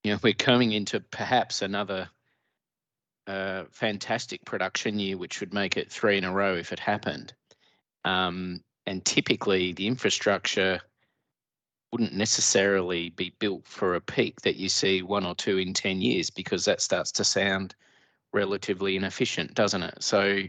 you 0.06 0.12
know, 0.12 0.20
we're 0.22 0.34
coming 0.34 0.70
into 0.70 1.00
perhaps 1.00 1.62
another 1.62 2.08
uh, 3.26 3.64
fantastic 3.72 4.44
production 4.44 5.00
year, 5.00 5.16
which 5.18 5.40
would 5.40 5.52
make 5.52 5.76
it 5.76 5.90
three 5.90 6.16
in 6.16 6.22
a 6.22 6.32
row 6.32 6.54
if 6.54 6.72
it 6.72 6.78
happened. 6.78 7.34
Um, 8.04 8.62
and 8.86 9.04
typically, 9.04 9.72
the 9.72 9.88
infrastructure 9.88 10.80
wouldn't 11.90 12.14
necessarily 12.14 13.10
be 13.10 13.34
built 13.40 13.66
for 13.66 13.96
a 13.96 14.00
peak 14.00 14.40
that 14.42 14.54
you 14.54 14.68
see 14.68 15.02
one 15.02 15.26
or 15.26 15.34
two 15.34 15.58
in 15.58 15.74
10 15.74 16.00
years 16.00 16.30
because 16.30 16.64
that 16.66 16.80
starts 16.80 17.10
to 17.10 17.24
sound 17.24 17.74
relatively 18.32 18.94
inefficient, 18.94 19.54
doesn't 19.54 19.82
it? 19.82 20.04
So, 20.04 20.40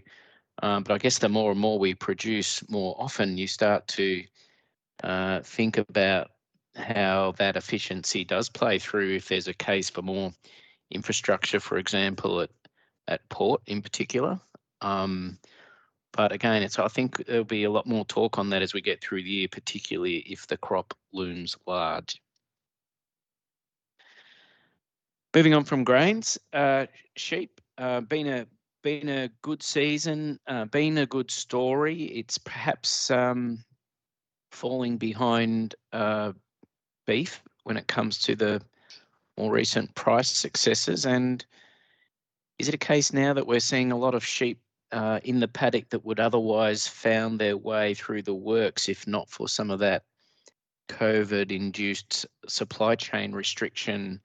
um, 0.61 0.83
but 0.83 0.93
I 0.93 0.99
guess 0.99 1.17
the 1.17 1.29
more 1.29 1.49
and 1.49 1.59
more 1.59 1.79
we 1.79 1.95
produce, 1.95 2.63
more 2.69 2.95
often 2.99 3.39
you 3.39 3.47
start 3.47 3.87
to 3.87 4.23
uh, 5.03 5.39
think 5.39 5.79
about 5.79 6.29
how 6.77 7.33
that 7.37 7.57
efficiency 7.57 8.23
does 8.23 8.49
play 8.49 8.79
through 8.79 9.15
if 9.15 9.27
there's 9.27 9.47
a 9.47 9.53
case 9.53 9.89
for 9.89 10.01
more 10.01 10.33
infrastructure, 10.91 11.59
for 11.59 11.77
example, 11.77 12.41
at, 12.41 12.49
at 13.07 13.27
port 13.29 13.61
in 13.65 13.81
particular. 13.81 14.39
Um, 14.81 15.39
but 16.13 16.31
again, 16.31 16.63
it's 16.63 16.79
I 16.79 16.87
think 16.87 17.25
there'll 17.25 17.43
be 17.43 17.65
a 17.65 17.71
lot 17.71 17.85
more 17.85 18.05
talk 18.05 18.37
on 18.37 18.49
that 18.49 18.61
as 18.61 18.73
we 18.73 18.81
get 18.81 19.01
through 19.01 19.23
the 19.23 19.29
year, 19.29 19.47
particularly 19.51 20.17
if 20.17 20.47
the 20.47 20.57
crop 20.57 20.93
looms 21.13 21.55
large. 21.65 22.21
Moving 25.35 25.53
on 25.53 25.65
from 25.65 25.83
grains, 25.83 26.39
uh, 26.53 26.87
sheep 27.15 27.61
uh, 27.77 28.01
been 28.01 28.27
a 28.27 28.47
been 28.81 29.09
a 29.09 29.29
good 29.41 29.61
season, 29.61 30.39
uh, 30.47 30.65
been 30.65 30.97
a 30.99 31.05
good 31.05 31.29
story. 31.29 32.05
It's 32.05 32.37
perhaps 32.37 33.11
um, 33.11 33.63
falling 34.51 34.97
behind 34.97 35.75
uh, 35.91 36.31
beef 37.07 37.41
when 37.63 37.77
it 37.77 37.87
comes 37.87 38.19
to 38.19 38.35
the 38.35 38.61
more 39.37 39.51
recent 39.51 39.93
price 39.95 40.29
successes. 40.29 41.05
And 41.05 41.43
is 42.59 42.67
it 42.67 42.75
a 42.75 42.77
case 42.77 43.11
now 43.11 43.33
that 43.33 43.47
we're 43.47 43.59
seeing 43.59 43.91
a 43.91 43.97
lot 43.97 44.13
of 44.13 44.23
sheep 44.23 44.59
uh, 44.91 45.19
in 45.23 45.39
the 45.39 45.47
paddock 45.47 45.89
that 45.89 46.05
would 46.05 46.19
otherwise 46.19 46.87
found 46.87 47.39
their 47.39 47.57
way 47.57 47.93
through 47.93 48.21
the 48.21 48.35
works 48.35 48.87
if 48.87 49.07
not 49.07 49.29
for 49.29 49.49
some 49.49 49.71
of 49.71 49.79
that 49.79 50.03
COVID-induced 50.89 52.25
supply 52.47 52.95
chain 52.95 53.31
restriction? 53.31 54.21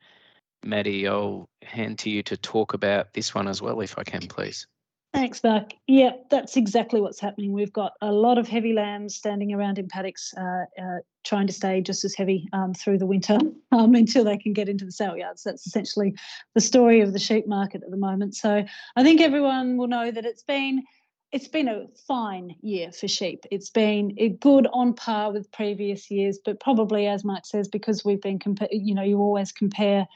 Maddy, 0.64 1.09
I'll 1.09 1.49
hand 1.62 1.99
to 2.01 2.11
you 2.11 2.23
to 2.25 2.37
talk 2.37 2.75
about 2.75 3.12
this 3.14 3.35
one 3.35 3.49
as 3.49 3.61
well, 3.61 3.81
if 3.81 3.99
I 3.99 4.05
can, 4.05 4.29
please. 4.29 4.66
Thanks, 5.12 5.44
Mark. 5.44 5.75
Yeah, 5.87 6.12
that's 6.31 6.57
exactly 6.57 6.98
what's 6.98 7.20
happening. 7.20 7.53
We've 7.53 7.72
got 7.72 7.92
a 8.01 8.11
lot 8.11 8.38
of 8.38 8.48
heavy 8.48 8.72
lambs 8.72 9.14
standing 9.14 9.53
around 9.53 9.79
in 9.79 9.87
paddocks, 9.87 10.33
uh, 10.38 10.64
uh, 10.83 10.98
trying 11.22 11.46
to 11.46 11.53
stay 11.53 11.83
just 11.83 12.03
as 12.05 12.14
heavy 12.14 12.48
um, 12.55 12.72
through 12.72 12.96
the 12.96 13.05
winter 13.05 13.38
um, 13.72 13.94
until 13.94 14.25
they 14.25 14.38
can 14.38 14.55
get 14.55 14.70
into 14.70 14.87
the 14.87 14.92
sale 14.92 15.16
yards. 15.16 15.42
That's 15.42 15.66
essentially 15.66 16.14
the 16.55 16.62
story 16.62 17.03
of 17.03 17.12
the 17.12 17.18
sheep 17.18 17.46
market 17.46 17.83
at 17.85 17.90
the 17.90 17.98
moment. 17.98 18.35
So 18.37 18.64
I 18.96 19.03
think 19.03 19.20
everyone 19.20 19.77
will 19.77 19.88
know 19.88 20.11
that 20.11 20.25
it's 20.25 20.44
been 20.44 20.83
it's 21.31 21.48
been 21.48 21.68
a 21.68 21.87
fine 22.07 22.55
year 22.61 22.92
for 22.92 23.09
sheep. 23.09 23.44
It's 23.51 23.70
been 23.70 24.14
good 24.40 24.66
on 24.72 24.92
par 24.92 25.33
with 25.33 25.51
previous 25.51 26.11
years, 26.11 26.38
but 26.42 26.61
probably, 26.61 27.07
as 27.07 27.25
Mark 27.25 27.46
says, 27.46 27.68
because 27.68 28.05
we've 28.05 28.20
been 28.20 28.38
compa- 28.38 28.68
you 28.70 28.94
know 28.94 29.03
you 29.03 29.18
always 29.18 29.53
compare 29.53 30.07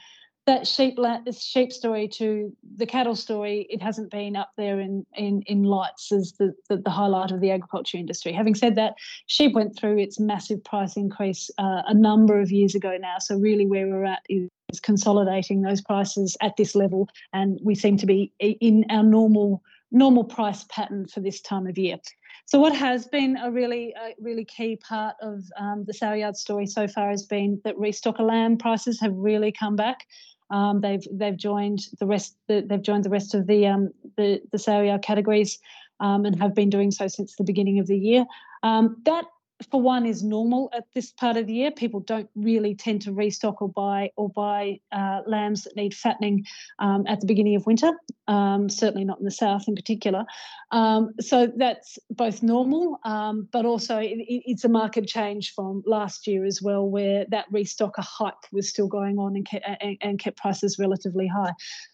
that 0.47 0.65
sheep 0.65 0.97
sheep 1.37 1.71
story 1.71 2.07
to 2.07 2.51
the 2.77 2.85
cattle 2.85 3.15
story, 3.15 3.67
it 3.69 3.81
hasn't 3.81 4.09
been 4.09 4.35
up 4.35 4.51
there 4.57 4.79
in 4.79 5.05
in, 5.13 5.43
in 5.45 5.63
lights 5.63 6.11
as 6.11 6.33
the, 6.39 6.53
the, 6.69 6.77
the 6.77 6.89
highlight 6.89 7.31
of 7.31 7.41
the 7.41 7.51
agriculture 7.51 7.97
industry. 7.97 8.33
Having 8.33 8.55
said 8.55 8.75
that, 8.75 8.95
sheep 9.27 9.53
went 9.53 9.77
through 9.77 9.99
its 9.99 10.19
massive 10.19 10.63
price 10.63 10.97
increase 10.97 11.51
uh, 11.59 11.83
a 11.85 11.93
number 11.93 12.39
of 12.39 12.51
years 12.51 12.73
ago 12.73 12.97
now. 12.99 13.19
So 13.19 13.35
really, 13.35 13.67
where 13.67 13.87
we're 13.87 14.05
at 14.05 14.23
is 14.29 14.79
consolidating 14.81 15.61
those 15.61 15.81
prices 15.81 16.35
at 16.41 16.57
this 16.57 16.73
level, 16.73 17.07
and 17.33 17.59
we 17.63 17.75
seem 17.75 17.97
to 17.97 18.05
be 18.05 18.31
in 18.39 18.85
our 18.89 19.03
normal 19.03 19.61
normal 19.91 20.23
price 20.23 20.65
pattern 20.69 21.07
for 21.07 21.19
this 21.19 21.41
time 21.41 21.67
of 21.67 21.77
year. 21.77 21.97
So 22.45 22.59
what 22.59 22.73
has 22.75 23.05
been 23.07 23.35
a 23.37 23.51
really, 23.51 23.93
a 24.01 24.13
really 24.21 24.45
key 24.45 24.77
part 24.77 25.15
of 25.21 25.43
um, 25.59 25.83
the 25.85 25.93
sale 25.93 26.15
yard 26.15 26.37
story 26.37 26.65
so 26.65 26.87
far 26.87 27.09
has 27.09 27.25
been 27.25 27.59
that 27.65 27.75
restocker 27.75 28.21
lamb 28.21 28.57
prices 28.57 29.01
have 29.01 29.13
really 29.13 29.51
come 29.51 29.75
back. 29.75 30.05
Um, 30.49 30.81
they've 30.81 31.05
they've 31.11 31.37
joined 31.37 31.87
the 31.99 32.05
rest 32.05 32.35
the, 32.47 32.61
they've 32.61 32.81
joined 32.81 33.03
the 33.03 33.09
rest 33.09 33.33
of 33.33 33.47
the 33.47 33.67
um, 33.67 33.89
the 34.15 34.41
the 34.51 34.83
yard 34.85 35.01
categories 35.01 35.59
um, 35.99 36.25
and 36.25 36.39
have 36.41 36.55
been 36.55 36.69
doing 36.69 36.91
so 36.91 37.07
since 37.07 37.35
the 37.35 37.43
beginning 37.43 37.79
of 37.79 37.87
the 37.87 37.97
year. 37.97 38.25
Um, 38.63 38.97
that 39.05 39.25
for 39.71 39.81
one 39.81 40.05
is 40.05 40.23
normal 40.23 40.69
at 40.73 40.85
this 40.93 41.11
part 41.11 41.35
of 41.35 41.47
the 41.47 41.53
year. 41.53 41.71
People 41.71 41.99
don't 41.99 42.29
really 42.35 42.75
tend 42.75 43.01
to 43.03 43.11
restock 43.11 43.61
or 43.61 43.69
buy 43.69 44.11
or 44.15 44.29
buy 44.29 44.79
uh, 44.91 45.21
lambs 45.25 45.63
that 45.63 45.75
need 45.75 45.95
fattening 45.95 46.45
um, 46.79 47.05
at 47.07 47.19
the 47.21 47.25
beginning 47.25 47.55
of 47.55 47.65
winter. 47.65 47.91
Um, 48.27 48.69
certainly 48.69 49.05
not 49.05 49.19
in 49.19 49.25
the 49.25 49.31
south 49.31 49.67
in 49.67 49.75
particular. 49.75 50.25
Um, 50.71 51.11
so 51.19 51.47
that's 51.55 51.97
both 52.09 52.43
normal, 52.43 52.99
um, 53.03 53.47
but 53.51 53.65
also 53.65 53.97
it, 53.97 54.17
it's 54.19 54.63
a 54.63 54.69
market 54.69 55.07
change 55.07 55.53
from 55.53 55.81
last 55.85 56.27
year 56.27 56.45
as 56.45 56.61
well, 56.61 56.87
where 56.87 57.25
that 57.29 57.51
restocker 57.51 58.03
hype 58.03 58.33
was 58.51 58.69
still 58.69 58.87
going 58.87 59.17
on 59.17 59.35
and 59.35 59.45
kept, 59.45 59.65
and, 59.81 59.97
and 60.01 60.19
kept 60.19 60.37
prices 60.37 60.77
relatively 60.77 61.27
high. 61.27 61.53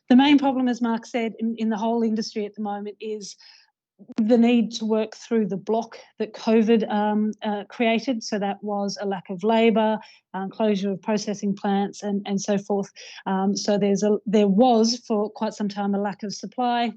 The 0.09 0.15
main 0.15 0.37
problem, 0.37 0.67
as 0.67 0.81
Mark 0.81 1.05
said, 1.05 1.33
in, 1.39 1.55
in 1.57 1.69
the 1.69 1.77
whole 1.77 2.03
industry 2.03 2.45
at 2.45 2.55
the 2.55 2.61
moment 2.61 2.97
is 2.99 3.35
the 4.17 4.37
need 4.37 4.71
to 4.71 4.85
work 4.85 5.15
through 5.15 5.47
the 5.47 5.57
block 5.57 5.97
that 6.19 6.33
COVID 6.33 6.89
um, 6.91 7.31
uh, 7.41 7.63
created. 7.69 8.23
So 8.23 8.39
that 8.39 8.57
was 8.61 8.97
a 8.99 9.05
lack 9.05 9.29
of 9.29 9.43
labour, 9.43 9.99
um, 10.33 10.49
closure 10.49 10.91
of 10.91 11.01
processing 11.01 11.55
plants, 11.55 12.03
and 12.03 12.21
and 12.25 12.41
so 12.41 12.57
forth. 12.57 12.89
Um, 13.25 13.55
so 13.55 13.77
there's 13.77 14.03
a 14.03 14.17
there 14.25 14.47
was 14.47 15.01
for 15.07 15.29
quite 15.29 15.53
some 15.53 15.69
time 15.69 15.95
a 15.95 15.99
lack 15.99 16.23
of 16.23 16.33
supply 16.33 16.91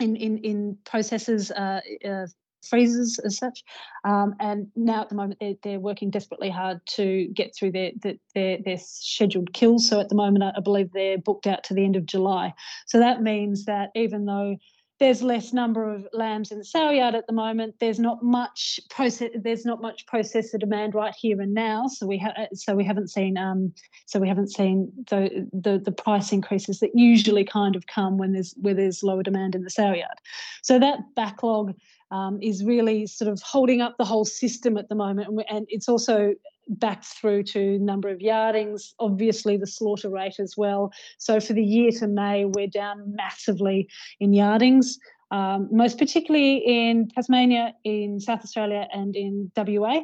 in 0.00 0.16
in 0.16 0.38
in 0.38 0.78
processes. 0.84 1.50
Uh, 1.50 1.80
uh, 2.04 2.26
as 2.72 3.36
such 3.36 3.64
um, 4.04 4.36
and 4.38 4.68
now 4.76 5.02
at 5.02 5.08
the 5.08 5.16
moment 5.16 5.36
they're, 5.40 5.54
they're 5.64 5.80
working 5.80 6.10
desperately 6.10 6.48
hard 6.48 6.80
to 6.86 7.26
get 7.34 7.52
through 7.58 7.72
their, 7.72 7.90
their 8.36 8.58
their 8.64 8.78
scheduled 8.78 9.52
kills 9.52 9.88
so 9.88 9.98
at 9.98 10.08
the 10.08 10.14
moment 10.14 10.44
I 10.56 10.60
believe 10.60 10.92
they're 10.92 11.18
booked 11.18 11.48
out 11.48 11.64
to 11.64 11.74
the 11.74 11.84
end 11.84 11.96
of 11.96 12.06
July 12.06 12.54
so 12.86 13.00
that 13.00 13.20
means 13.20 13.64
that 13.64 13.90
even 13.96 14.26
though 14.26 14.56
there's 15.02 15.20
less 15.20 15.52
number 15.52 15.92
of 15.92 16.06
lambs 16.12 16.52
in 16.52 16.58
the 16.58 16.64
sale 16.64 16.92
yard 16.92 17.16
at 17.16 17.26
the 17.26 17.32
moment. 17.32 17.74
There's 17.80 17.98
not 17.98 18.22
much 18.22 18.78
process. 18.88 19.30
There's 19.34 19.64
not 19.64 19.82
much 19.82 20.06
processor 20.06 20.60
demand 20.60 20.94
right 20.94 21.12
here 21.18 21.40
and 21.40 21.52
now. 21.52 21.88
So 21.88 22.06
we 22.06 22.18
have. 22.18 22.36
So 22.54 22.76
we 22.76 22.84
haven't 22.84 23.08
seen. 23.08 23.36
Um. 23.36 23.74
So 24.06 24.20
we 24.20 24.28
haven't 24.28 24.52
seen 24.52 24.92
the, 25.10 25.48
the 25.52 25.80
the 25.84 25.90
price 25.90 26.30
increases 26.30 26.78
that 26.78 26.90
usually 26.94 27.44
kind 27.44 27.74
of 27.74 27.88
come 27.88 28.16
when 28.16 28.32
there's 28.32 28.54
where 28.60 28.74
there's 28.74 29.02
lower 29.02 29.24
demand 29.24 29.56
in 29.56 29.64
the 29.64 29.70
sale 29.70 29.96
yard. 29.96 30.18
So 30.62 30.78
that 30.78 31.00
backlog 31.16 31.74
um, 32.12 32.38
is 32.40 32.64
really 32.64 33.08
sort 33.08 33.28
of 33.28 33.42
holding 33.42 33.80
up 33.80 33.96
the 33.98 34.04
whole 34.04 34.24
system 34.24 34.76
at 34.76 34.88
the 34.88 34.94
moment, 34.94 35.28
and 35.50 35.66
it's 35.68 35.88
also 35.88 36.34
back 36.68 37.04
through 37.04 37.42
to 37.42 37.78
number 37.78 38.08
of 38.08 38.20
yardings, 38.20 38.94
obviously 38.98 39.56
the 39.56 39.66
slaughter 39.66 40.08
rate 40.08 40.38
as 40.38 40.56
well. 40.56 40.92
So 41.18 41.40
for 41.40 41.52
the 41.52 41.64
year 41.64 41.90
to 41.92 42.06
May, 42.06 42.44
we're 42.44 42.68
down 42.68 43.14
massively 43.14 43.88
in 44.20 44.32
yardings, 44.32 44.98
um, 45.30 45.68
most 45.72 45.98
particularly 45.98 46.58
in 46.58 47.08
Tasmania, 47.08 47.74
in 47.84 48.20
South 48.20 48.42
Australia, 48.44 48.86
and 48.92 49.16
in 49.16 49.50
WA. 49.56 50.00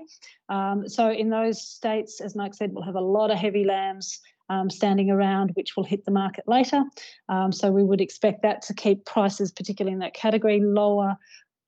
Um, 0.48 0.88
so 0.88 1.10
in 1.10 1.30
those 1.30 1.62
states, 1.62 2.20
as 2.20 2.34
Mike 2.34 2.54
said, 2.54 2.72
we'll 2.72 2.84
have 2.84 2.94
a 2.94 3.00
lot 3.00 3.30
of 3.30 3.38
heavy 3.38 3.64
lambs. 3.64 4.20
Um, 4.50 4.70
standing 4.70 5.10
around, 5.10 5.50
which 5.56 5.76
will 5.76 5.84
hit 5.84 6.06
the 6.06 6.10
market 6.10 6.44
later. 6.48 6.82
Um, 7.28 7.52
so 7.52 7.70
we 7.70 7.84
would 7.84 8.00
expect 8.00 8.40
that 8.44 8.62
to 8.62 8.72
keep 8.72 9.04
prices, 9.04 9.52
particularly 9.52 9.92
in 9.92 9.98
that 9.98 10.14
category, 10.14 10.58
lower 10.62 11.18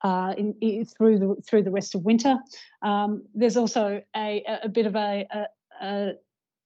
uh, 0.03 0.33
in, 0.37 0.55
in, 0.61 0.85
through 0.85 1.19
the 1.19 1.35
through 1.47 1.63
the 1.63 1.71
rest 1.71 1.95
of 1.95 2.03
winter. 2.03 2.37
Um, 2.81 3.23
there's 3.33 3.57
also 3.57 4.01
a, 4.15 4.43
a 4.63 4.69
bit 4.69 4.85
of 4.85 4.95
a, 4.95 5.27
a, 5.81 6.11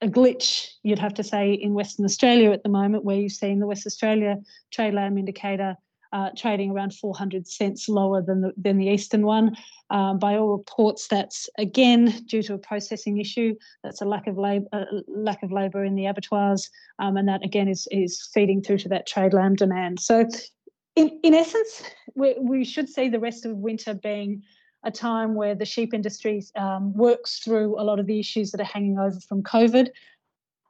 a, 0.01 0.07
glitch, 0.07 0.67
you'd 0.83 0.99
have 0.99 1.13
to 1.15 1.23
say, 1.23 1.53
in 1.53 1.73
Western 1.73 2.05
Australia 2.05 2.51
at 2.51 2.63
the 2.63 2.69
moment, 2.69 3.03
where 3.03 3.17
you've 3.17 3.31
seen 3.31 3.59
the 3.59 3.67
West 3.67 3.85
Australia 3.85 4.37
trade 4.71 4.93
lamb 4.93 5.17
indicator 5.17 5.75
uh, 6.15 6.29
trading 6.37 6.71
around 6.71 6.93
400 6.93 7.45
cents 7.45 7.89
lower 7.89 8.21
than 8.21 8.39
the, 8.39 8.53
than 8.55 8.77
the 8.77 8.87
eastern 8.87 9.25
one. 9.25 9.55
Um, 9.89 10.17
by 10.17 10.37
all 10.37 10.57
reports, 10.57 11.07
that's 11.09 11.49
again 11.57 12.23
due 12.25 12.41
to 12.43 12.53
a 12.53 12.57
processing 12.57 13.19
issue. 13.19 13.53
That's 13.83 14.01
a 14.01 14.05
lack 14.05 14.25
of 14.25 14.37
labor, 14.37 14.65
uh, 14.71 14.85
lack 15.07 15.43
of 15.43 15.51
labour 15.51 15.83
in 15.83 15.95
the 15.95 16.05
abattoirs, 16.05 16.69
um, 16.99 17.17
and 17.17 17.27
that 17.27 17.43
again 17.43 17.67
is 17.67 17.87
is 17.91 18.29
feeding 18.33 18.63
through 18.63 18.79
to 18.79 18.89
that 18.89 19.07
trade 19.07 19.33
lamb 19.33 19.55
demand. 19.55 19.99
So 19.99 20.27
in, 20.95 21.19
in 21.23 21.33
essence, 21.33 21.83
we, 22.15 22.35
we 22.39 22.63
should 22.63 22.89
see 22.89 23.09
the 23.09 23.19
rest 23.19 23.45
of 23.45 23.57
winter 23.57 23.93
being 23.93 24.43
a 24.83 24.91
time 24.91 25.35
where 25.35 25.55
the 25.55 25.65
sheep 25.65 25.93
industry 25.93 26.43
um, 26.55 26.93
works 26.93 27.39
through 27.39 27.79
a 27.79 27.83
lot 27.83 27.99
of 27.99 28.05
the 28.05 28.19
issues 28.19 28.51
that 28.51 28.61
are 28.61 28.65
hanging 28.65 28.99
over 28.99 29.19
from 29.19 29.41
COVID. 29.43 29.89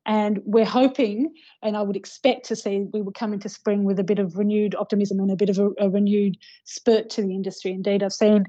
And 0.07 0.39
we're 0.45 0.65
hoping, 0.65 1.33
and 1.63 1.75
I 1.75 1.81
would 1.81 1.95
expect 1.95 2.45
to 2.45 2.55
see, 2.55 2.85
we 2.93 3.01
would 3.01 3.15
come 3.15 3.33
into 3.33 3.49
spring 3.49 3.83
with 3.83 3.99
a 3.99 4.03
bit 4.03 4.19
of 4.19 4.37
renewed 4.37 4.75
optimism 4.75 5.19
and 5.19 5.31
a 5.31 5.35
bit 5.35 5.49
of 5.49 5.57
a, 5.57 5.69
a 5.79 5.89
renewed 5.89 6.37
spurt 6.63 7.09
to 7.11 7.23
the 7.23 7.33
industry. 7.33 7.71
Indeed, 7.71 8.03
I've 8.03 8.13
seen 8.13 8.45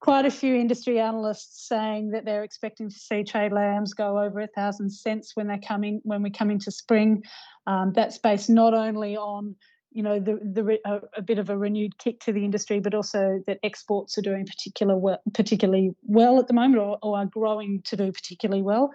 quite 0.00 0.26
a 0.26 0.30
few 0.30 0.54
industry 0.54 1.00
analysts 1.00 1.66
saying 1.66 2.10
that 2.10 2.24
they're 2.24 2.44
expecting 2.44 2.88
to 2.88 2.98
see 2.98 3.24
trade 3.24 3.52
lambs 3.52 3.94
go 3.94 4.18
over 4.18 4.40
a 4.40 4.46
thousand 4.48 4.90
cents 4.90 5.34
when 5.34 5.48
they 5.48 5.58
come 5.58 5.82
in 5.82 6.00
when 6.04 6.22
we 6.22 6.30
come 6.30 6.50
into 6.50 6.70
spring. 6.70 7.24
Um, 7.66 7.92
that's 7.94 8.18
based 8.18 8.50
not 8.50 8.74
only 8.74 9.16
on 9.16 9.56
you 9.90 10.02
know 10.02 10.18
the 10.18 10.38
the 10.42 10.78
a, 10.84 11.00
a, 11.16 11.22
bit 11.22 11.38
of 11.38 11.50
a 11.50 11.56
renewed 11.56 11.98
kick 11.98 12.20
to 12.20 12.32
the 12.32 12.44
industry, 12.44 12.80
but 12.80 12.94
also 12.94 13.42
that 13.46 13.58
exports 13.62 14.18
are 14.18 14.22
doing 14.22 14.46
particular 14.46 14.96
well, 14.96 15.20
particularly 15.34 15.90
well 16.02 16.38
at 16.38 16.46
the 16.46 16.54
moment, 16.54 16.80
or, 16.80 16.98
or 17.02 17.18
are 17.18 17.26
growing 17.26 17.82
to 17.86 17.96
do 17.96 18.12
particularly 18.12 18.62
well. 18.62 18.92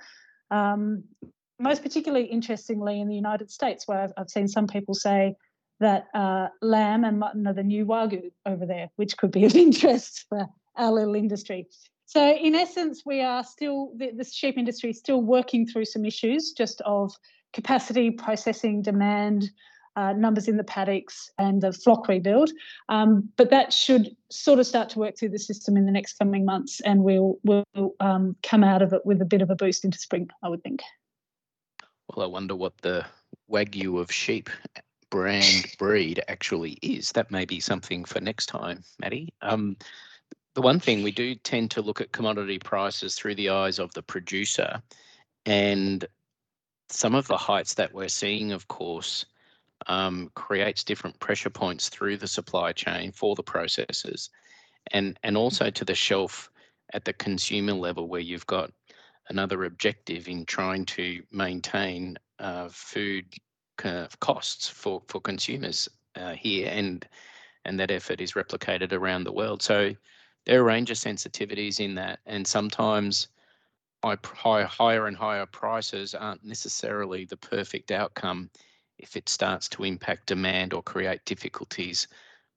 Um, 0.52 1.04
most 1.60 1.82
particularly 1.82 2.26
interestingly 2.26 3.00
in 3.00 3.08
the 3.08 3.16
United 3.16 3.50
States, 3.50 3.88
where 3.88 4.00
I've, 4.00 4.14
I've 4.18 4.30
seen 4.30 4.48
some 4.48 4.68
people 4.68 4.94
say 4.94 5.36
that 5.80 6.08
uh, 6.14 6.48
lamb 6.62 7.04
and 7.04 7.20
mutton 7.20 7.48
are 7.48 7.54
the 7.54 7.64
new 7.64 7.86
wagyu 7.86 8.32
over 8.46 8.66
there, 8.66 8.90
which 8.96 9.18
could 9.18 9.32
be 9.32 9.46
of 9.46 9.56
interest 9.68 10.26
for 10.30 10.48
our 10.76 10.92
little 10.92 11.16
industry. 11.16 11.68
So, 12.06 12.32
in 12.32 12.54
essence, 12.54 13.04
we 13.06 13.22
are 13.22 13.44
still, 13.44 13.92
the, 13.96 14.12
the 14.12 14.24
sheep 14.24 14.58
industry 14.58 14.92
is 14.92 15.00
still 15.00 15.22
working 15.22 15.66
through 15.66 15.86
some 15.86 16.06
issues 16.06 16.52
just 16.52 16.82
of 16.82 17.14
capacity, 17.54 18.12
processing, 18.12 18.82
demand, 18.82 19.50
uh, 19.96 20.14
numbers 20.14 20.48
in 20.48 20.58
the 20.58 20.64
paddocks, 20.64 21.30
and 21.38 21.62
the 21.62 21.72
flock 21.72 22.08
rebuild. 22.08 22.52
Um, 22.90 23.30
but 23.38 23.50
that 23.50 23.72
should 23.74 24.16
sort 24.30 24.60
of 24.60 24.66
start 24.66 24.90
to 24.90 25.00
work 25.00 25.18
through 25.18 25.30
the 25.30 25.40
system 25.40 25.78
in 25.78 25.86
the 25.86 25.92
next 25.92 26.18
coming 26.20 26.46
months, 26.46 26.82
and 26.82 27.04
we'll, 27.04 27.38
we'll 27.44 27.66
um, 28.00 28.36
come 28.44 28.64
out 28.64 28.82
of 28.82 28.94
it 28.94 29.06
with 29.06 29.22
a 29.22 29.26
bit 29.26 29.42
of 29.42 29.50
a 29.50 29.56
boost 29.56 29.86
into 29.86 29.98
spring, 29.98 30.30
I 30.42 30.50
would 30.50 30.64
think. 30.64 30.82
Well, 32.10 32.26
I 32.26 32.30
wonder 32.30 32.56
what 32.56 32.78
the 32.80 33.06
Wagyu 33.52 34.00
of 34.00 34.12
sheep 34.12 34.50
brand 35.10 35.76
breed 35.78 36.24
actually 36.28 36.80
is. 36.82 37.12
That 37.12 37.30
may 37.32 37.46
be 37.46 37.60
something 37.60 38.04
for 38.04 38.20
next 38.20 38.48
time, 38.48 38.84
Maddy. 39.00 39.34
Um, 39.42 39.78
the 40.56 40.62
one 40.62 40.80
thing 40.80 41.04
we 41.04 41.12
do 41.12 41.36
tend 41.36 41.72
to 41.72 41.82
look 41.82 42.02
at 42.02 42.12
commodity 42.12 42.60
prices 42.60 43.16
through 43.16 43.36
the 43.36 43.50
eyes 43.50 43.80
of 43.80 43.94
the 43.94 44.04
producer, 44.04 44.82
and 45.46 46.06
some 46.90 47.16
of 47.16 47.28
the 47.28 47.38
heights 47.38 47.74
that 47.76 47.94
we're 47.94 48.10
seeing, 48.10 48.52
of 48.52 48.68
course, 48.68 49.26
um, 49.88 50.32
creates 50.36 50.84
different 50.84 51.20
pressure 51.20 51.50
points 51.50 51.90
through 51.90 52.18
the 52.18 52.28
supply 52.28 52.72
chain 52.72 53.12
for 53.12 53.36
the 53.36 53.44
processors, 53.44 54.30
and 54.92 55.20
and 55.24 55.38
also 55.38 55.70
to 55.70 55.86
the 55.86 55.96
shelf 55.96 56.50
at 56.94 57.06
the 57.06 57.14
consumer 57.14 57.74
level, 57.74 58.08
where 58.08 58.22
you've 58.22 58.48
got 58.48 58.72
another 59.30 59.66
objective 59.66 60.28
in 60.28 60.46
trying 60.46 60.86
to 60.86 61.24
maintain 61.32 62.18
uh, 62.40 62.68
food 62.70 63.26
costs 64.20 64.70
for 64.70 65.02
for 65.08 65.22
consumers 65.22 65.90
uh, 66.16 66.34
here, 66.34 66.70
and 66.72 67.08
and 67.66 67.80
that 67.80 67.92
effort 67.92 68.22
is 68.22 68.34
replicated 68.34 68.92
around 68.92 69.24
the 69.24 69.32
world. 69.32 69.62
So 69.62 69.94
there 70.46 70.60
are 70.60 70.62
a 70.62 70.66
range 70.66 70.92
of 70.92 70.98
sensitivities 70.98 71.80
in 71.80 71.96
that, 71.96 72.20
and 72.26 72.46
sometimes 72.46 73.30
high, 74.04 74.18
high, 74.24 74.64
higher 74.64 75.08
and 75.08 75.16
higher 75.16 75.46
prices 75.46 76.14
aren't 76.14 76.44
necessarily 76.44 77.26
the 77.26 77.38
perfect 77.38 77.92
outcome 77.92 78.50
if 79.04 79.18
it 79.18 79.28
starts 79.30 79.68
to 79.68 79.84
impact 79.84 80.28
demand 80.28 80.74
or 80.74 80.82
create 80.82 81.24
difficulties 81.26 82.08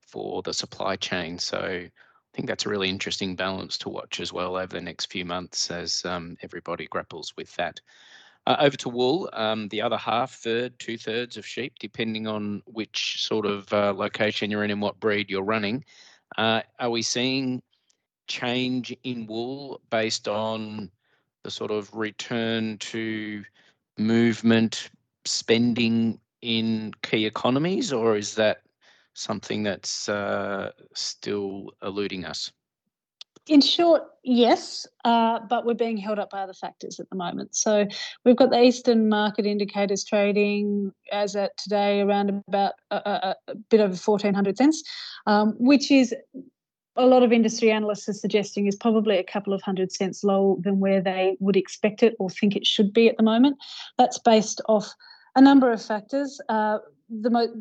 for 0.01 0.43
the 0.43 0.55
supply 0.55 0.95
chain. 0.97 1.39
So 1.39 1.59
I 1.59 1.91
think 2.33 2.47
that's 2.47 2.67
a 2.67 2.69
really 2.69 2.89
interesting 2.89 3.35
balance 3.35 3.77
to 3.79 3.89
watch 3.89 4.21
as 4.21 4.33
well 4.33 4.57
over 4.57 4.73
the 4.73 4.81
next 4.81 5.07
few 5.07 5.25
months 5.25 5.71
as 5.71 6.05
um, 6.05 6.37
everybody 6.43 6.87
grapples 6.87 7.35
with 7.37 7.55
that. 7.57 7.81
Uh, 8.47 8.57
over 8.61 8.77
to 8.77 8.89
wool, 8.89 9.29
um, 9.33 9.67
the 9.69 9.83
other 9.83 9.97
half, 9.97 10.35
third, 10.35 10.79
two 10.79 10.97
thirds 10.97 11.37
of 11.37 11.45
sheep, 11.45 11.73
depending 11.81 12.29
on 12.29 12.63
which 12.67 13.27
sort 13.27 13.45
of 13.45 13.73
uh, 13.73 13.93
location 13.93 14.49
you're 14.49 14.63
in 14.63 14.71
and 14.71 14.81
what 14.81 15.01
breed 15.01 15.29
you're 15.29 15.43
running. 15.43 15.85
Uh, 16.39 16.61
are 16.79 16.91
we 16.91 17.03
seeing 17.03 17.61
change 18.29 18.97
in 19.03 19.27
wool 19.27 19.81
based 19.91 20.29
on 20.29 20.89
the 21.43 21.51
sort 21.51 21.73
of 21.73 21.93
return 21.93 22.79
to 22.79 23.43
movement 23.99 24.91
spending 25.25 26.21
in 26.43 26.93
key 27.03 27.27
economies, 27.27 27.93
or 27.93 28.17
is 28.17 28.35
that 28.35 28.59
something 29.15 29.63
that's 29.63 30.09
uh, 30.09 30.71
still 30.95 31.73
eluding 31.83 32.25
us? 32.25 32.53
In 33.49 33.61
short, 33.61 34.03
yes, 34.25 34.89
uh, 35.05 35.39
but 35.49 35.65
we're 35.65 35.75
being 35.75 35.97
held 35.97 36.19
up 36.19 36.31
by 36.31 36.41
other 36.41 36.53
factors 36.53 36.99
at 36.99 37.09
the 37.11 37.17
moment. 37.17 37.55
So 37.55 37.87
we've 38.25 38.35
got 38.35 38.51
the 38.51 38.61
Eastern 38.61 39.09
market 39.09 39.47
indicators 39.47 40.03
trading 40.03 40.91
as 41.13 41.37
at 41.37 41.57
today 41.57 42.01
around 42.01 42.43
about 42.49 42.73
a, 42.91 43.37
a, 43.47 43.55
bit 43.71 43.79
over 43.79 43.95
1400 43.95 44.59
cents, 44.59 44.83
um, 45.27 45.55
which 45.59 45.93
is 45.93 46.13
a 46.97 47.07
lot 47.07 47.23
of 47.23 47.33
industry 47.33 47.71
analysts 47.71 48.09
are 48.09 48.15
suggesting 48.15 48.67
is 48.67 48.75
probably 48.75 49.17
a 49.19 49.25
couple 49.25 49.53
of 49.53 49.63
hundred 49.63 49.93
cents 49.93 50.25
lower 50.25 50.57
than 50.61 50.81
where 50.81 51.01
they 51.01 51.37
would 51.39 51.57
expect 51.57 52.03
it 52.03 52.17
or 52.19 52.29
think 52.29 52.57
it 52.57 52.67
should 52.67 52.93
be 52.93 53.09
at 53.09 53.17
the 53.17 53.23
moment. 53.23 53.59
That's 53.97 54.19
based 54.19 54.61
off 54.69 54.93
a 55.37 55.41
number 55.41 55.71
of 55.71 55.83
factors. 55.83 56.41
Uh, 56.49 56.79
the 57.09 57.31
most 57.31 57.53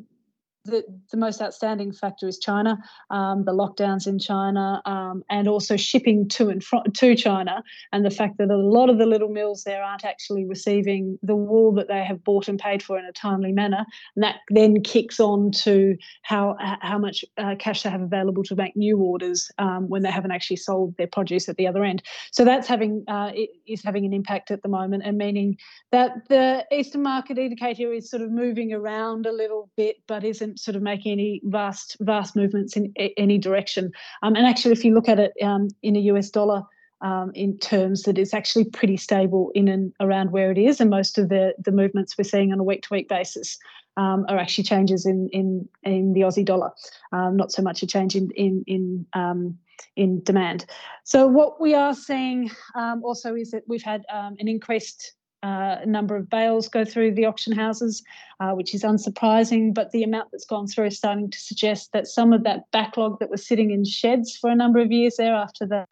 the, 0.66 0.84
the 1.12 1.18
most 1.18 1.42
outstanding 1.42 1.92
factor 1.92 2.28
is 2.28 2.40
China, 2.40 2.78
um, 3.10 3.46
the 3.46 3.54
lockdowns 3.54 4.08
in 4.08 4.20
China, 4.20 4.82
um, 4.86 5.24
and 5.30 5.48
also 5.48 5.78
shipping 5.78 6.28
to 6.30 6.50
and 6.50 6.64
from 6.64 6.84
to 6.94 7.16
China, 7.16 7.64
and 7.92 8.04
the 8.04 8.10
fact 8.10 8.38
that 8.38 8.50
a 8.50 8.58
lot 8.58 8.90
of 8.90 8.98
the 8.98 9.06
little 9.06 9.30
mills 9.30 9.64
there 9.64 9.84
aren't 9.84 10.04
actually 10.04 10.46
receiving 10.46 11.18
the 11.22 11.36
wool 11.36 11.72
that 11.74 11.88
they 11.88 12.04
have 12.04 12.24
bought 12.24 12.48
and 12.48 12.60
paid 12.60 12.82
for 12.82 12.98
in 12.98 13.06
a 13.06 13.12
timely 13.12 13.52
manner, 13.52 13.86
and 14.16 14.24
that 14.24 14.38
then 14.50 14.82
kicks 14.82 15.20
on 15.20 15.52
to 15.52 15.96
how 16.24 16.56
how 16.82 16.98
much 16.98 17.24
uh, 17.38 17.56
cash 17.60 17.84
they 17.84 17.90
have 17.90 18.02
available 18.02 18.44
to 18.44 18.56
make 18.56 18.76
new 18.76 18.98
orders 18.98 19.52
um, 19.58 19.88
when 19.88 20.02
they 20.02 20.12
haven't 20.12 20.32
actually 20.32 20.58
sold 20.58 20.96
their 20.98 21.08
produce 21.08 21.48
at 21.48 21.58
the 21.58 21.68
other 21.68 21.84
end. 21.84 22.02
So 22.32 22.44
that's 22.44 22.68
having 22.68 23.04
uh, 23.08 23.32
is 23.68 23.84
having 23.84 24.06
an 24.06 24.14
impact 24.14 24.52
at 24.52 24.64
the 24.64 24.70
moment, 24.70 25.04
and 25.06 25.18
meaning 25.18 25.58
that 25.92 26.28
the 26.30 26.66
Eastern 26.72 27.04
market 27.04 27.38
indicator 27.38 27.94
is 27.94 28.10
sort 28.10 28.24
of 28.24 28.32
moving 28.32 28.74
around 28.74 29.26
a 29.26 29.32
little 29.32 29.70
bit, 29.78 29.98
but 30.08 30.24
isn't 30.24 30.55
sort 30.56 30.76
of 30.76 30.82
making 30.82 31.12
any 31.12 31.42
vast 31.46 31.98
vast 32.00 32.36
movements 32.36 32.76
in 32.76 32.94
any 33.18 33.38
direction. 33.38 33.92
Um, 34.24 34.36
and 34.36 34.46
actually, 34.46 34.74
if 34.74 34.84
you 34.84 34.94
look 34.94 35.10
at 35.10 35.20
it 35.20 35.34
um, 35.42 35.70
in 35.82 35.96
a 35.96 36.00
US 36.12 36.30
dollar 36.30 36.64
um, 37.02 37.32
in 37.36 37.58
terms 37.58 38.04
that 38.04 38.18
it's 38.18 38.34
actually 38.34 38.66
pretty 38.66 38.98
stable 38.98 39.52
in 39.54 39.68
and 39.68 39.94
around 40.00 40.32
where 40.32 40.52
it 40.52 40.58
is, 40.58 40.80
and 40.80 40.90
most 40.90 41.18
of 41.18 41.30
the 41.30 41.54
the 41.60 41.72
movements 41.72 42.18
we're 42.18 42.24
seeing 42.24 42.52
on 42.52 42.60
a 42.60 42.64
week 42.64 42.84
to 42.84 42.90
week 42.92 43.10
basis 43.10 43.58
um, 43.98 44.26
are 44.30 44.38
actually 44.38 44.64
changes 44.64 45.06
in 45.06 45.30
in 45.32 45.68
in 45.84 46.14
the 46.14 46.22
Aussie 46.22 46.46
dollar, 46.46 46.72
um, 47.12 47.36
not 47.36 47.52
so 47.52 47.62
much 47.62 47.84
a 47.84 47.88
change 47.88 48.16
in 48.16 48.32
in 48.32 48.64
in 48.68 49.06
um, 49.14 49.58
in 49.96 50.22
demand. 50.24 50.66
So 51.04 51.28
what 51.28 51.62
we 51.62 51.74
are 51.74 51.94
seeing 51.94 52.52
um, 52.76 53.04
also 53.04 53.36
is 53.36 53.52
that 53.52 53.64
we've 53.68 53.84
had 53.84 54.06
um, 54.12 54.36
an 54.40 54.48
increased 54.48 55.14
uh, 55.46 55.78
number 55.86 56.16
of 56.16 56.28
bales 56.28 56.68
go 56.68 56.84
through 56.84 57.14
the 57.14 57.26
auction 57.26 57.54
houses, 57.54 58.04
uh, 58.40 58.52
which 58.52 58.74
is 58.74 58.82
unsurprising. 58.82 59.74
But 59.74 59.92
the 59.92 60.02
amount 60.02 60.30
that's 60.32 60.46
gone 60.46 60.66
through 60.66 60.88
is 60.88 60.98
starting 60.98 61.30
to 61.30 61.40
suggest 61.40 61.92
that 61.94 62.08
some 62.08 62.34
of 62.34 62.44
that 62.44 62.64
backlog 62.72 63.20
that 63.20 63.30
was 63.30 63.46
sitting 63.46 63.70
in 63.70 63.86
sheds 63.86 64.36
for 64.36 64.50
a 64.50 64.56
number 64.56 64.80
of 64.80 64.92
years 64.92 65.18
there 65.18 65.36
after 65.36 65.68
the 65.68 65.86